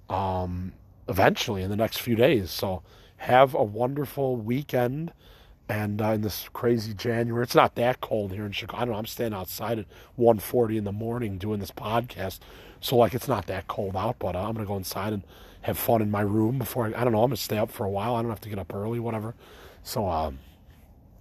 um, 0.09 0.73
eventually 1.09 1.63
in 1.63 1.71
the 1.71 1.77
next 1.77 2.01
few 2.01 2.17
days. 2.17 2.51
So 2.51 2.83
have 3.19 3.55
a 3.55 3.63
wonderful 3.63 4.37
weekend. 4.37 5.13
And 5.69 6.03
uh, 6.03 6.07
in 6.13 6.23
this 6.23 6.49
crazy 6.53 6.93
January, 6.93 7.45
it's 7.45 7.55
not 7.55 7.77
that 7.77 8.01
cold 8.01 8.33
here 8.33 8.45
in 8.45 8.51
Chicago. 8.51 8.91
Know. 8.91 8.99
I'm 8.99 9.07
standing 9.07 9.39
outside 9.39 9.79
at 9.79 9.87
1:40 10.19 10.79
in 10.79 10.85
the 10.85 10.91
morning 10.91 11.39
doing 11.39 11.61
this 11.61 11.71
podcast, 11.71 12.41
so 12.81 12.97
like 12.97 13.15
it's 13.15 13.29
not 13.29 13.47
that 13.47 13.69
cold 13.69 13.95
out. 13.95 14.19
But 14.19 14.35
uh, 14.35 14.41
I'm 14.41 14.55
gonna 14.55 14.67
go 14.67 14.77
inside 14.77 15.13
and 15.13 15.23
have 15.63 15.79
fun 15.79 16.03
in 16.03 16.11
my 16.11 16.23
room 16.23 16.59
before 16.59 16.87
I, 16.87 17.01
I 17.01 17.05
don't 17.05 17.13
know. 17.13 17.23
I'm 17.23 17.31
gonna 17.31 17.37
stay 17.37 17.59
up 17.59 17.71
for 17.71 17.85
a 17.85 17.91
while. 17.91 18.15
I 18.15 18.23
don't 18.23 18.31
have 18.31 18.41
to 18.43 18.49
get 18.49 18.59
up 18.59 18.75
early, 18.75 18.99
whatever. 18.99 19.35
So 19.83 20.09
um, 20.09 20.39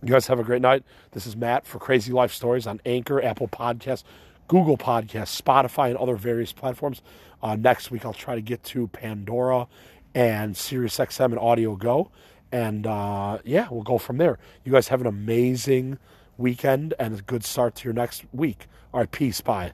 you 0.02 0.10
guys 0.10 0.28
have 0.28 0.39
a 0.39 0.43
great 0.43 0.62
night. 0.62 0.84
This 1.12 1.28
is 1.28 1.36
Matt 1.36 1.65
for 1.65 1.80
Crazy 1.80 2.12
Life 2.12 2.34
Stories 2.34 2.67
on 2.67 2.80
Anchor, 2.86 3.21
Apple 3.21 3.47
Podcasts, 3.47 4.04
Google 4.47 4.78
Podcasts, 4.78 5.39
Spotify, 5.39 5.89
and 5.89 5.97
other 5.97 6.15
various 6.15 6.54
platforms. 6.54 7.02
Uh, 7.41 7.56
next 7.56 7.91
week, 7.91 8.06
I'll 8.06 8.13
try 8.13 8.36
to 8.36 8.41
get 8.41 8.63
to 8.65 8.88
Pandora 8.88 9.67
and 10.15 10.56
SiriusXM 10.56 11.25
and 11.25 11.39
Audio 11.39 11.75
Go. 11.75 12.12
And 12.52 12.88
uh, 12.88 13.39
yeah, 13.43 13.67
we'll 13.69 13.84
go 13.84 13.97
from 13.97 14.17
there. 14.17 14.39
You 14.63 14.71
guys 14.71 14.88
have 14.88 15.02
an 15.02 15.08
amazing 15.08 15.99
weekend 16.38 16.93
and 16.97 17.19
a 17.19 17.21
good 17.21 17.43
start 17.43 17.75
to 17.75 17.84
your 17.84 17.93
next 17.93 18.23
week. 18.32 18.67
All 18.93 19.02
right, 19.02 19.12
peace. 19.12 19.41
Bye. 19.41 19.67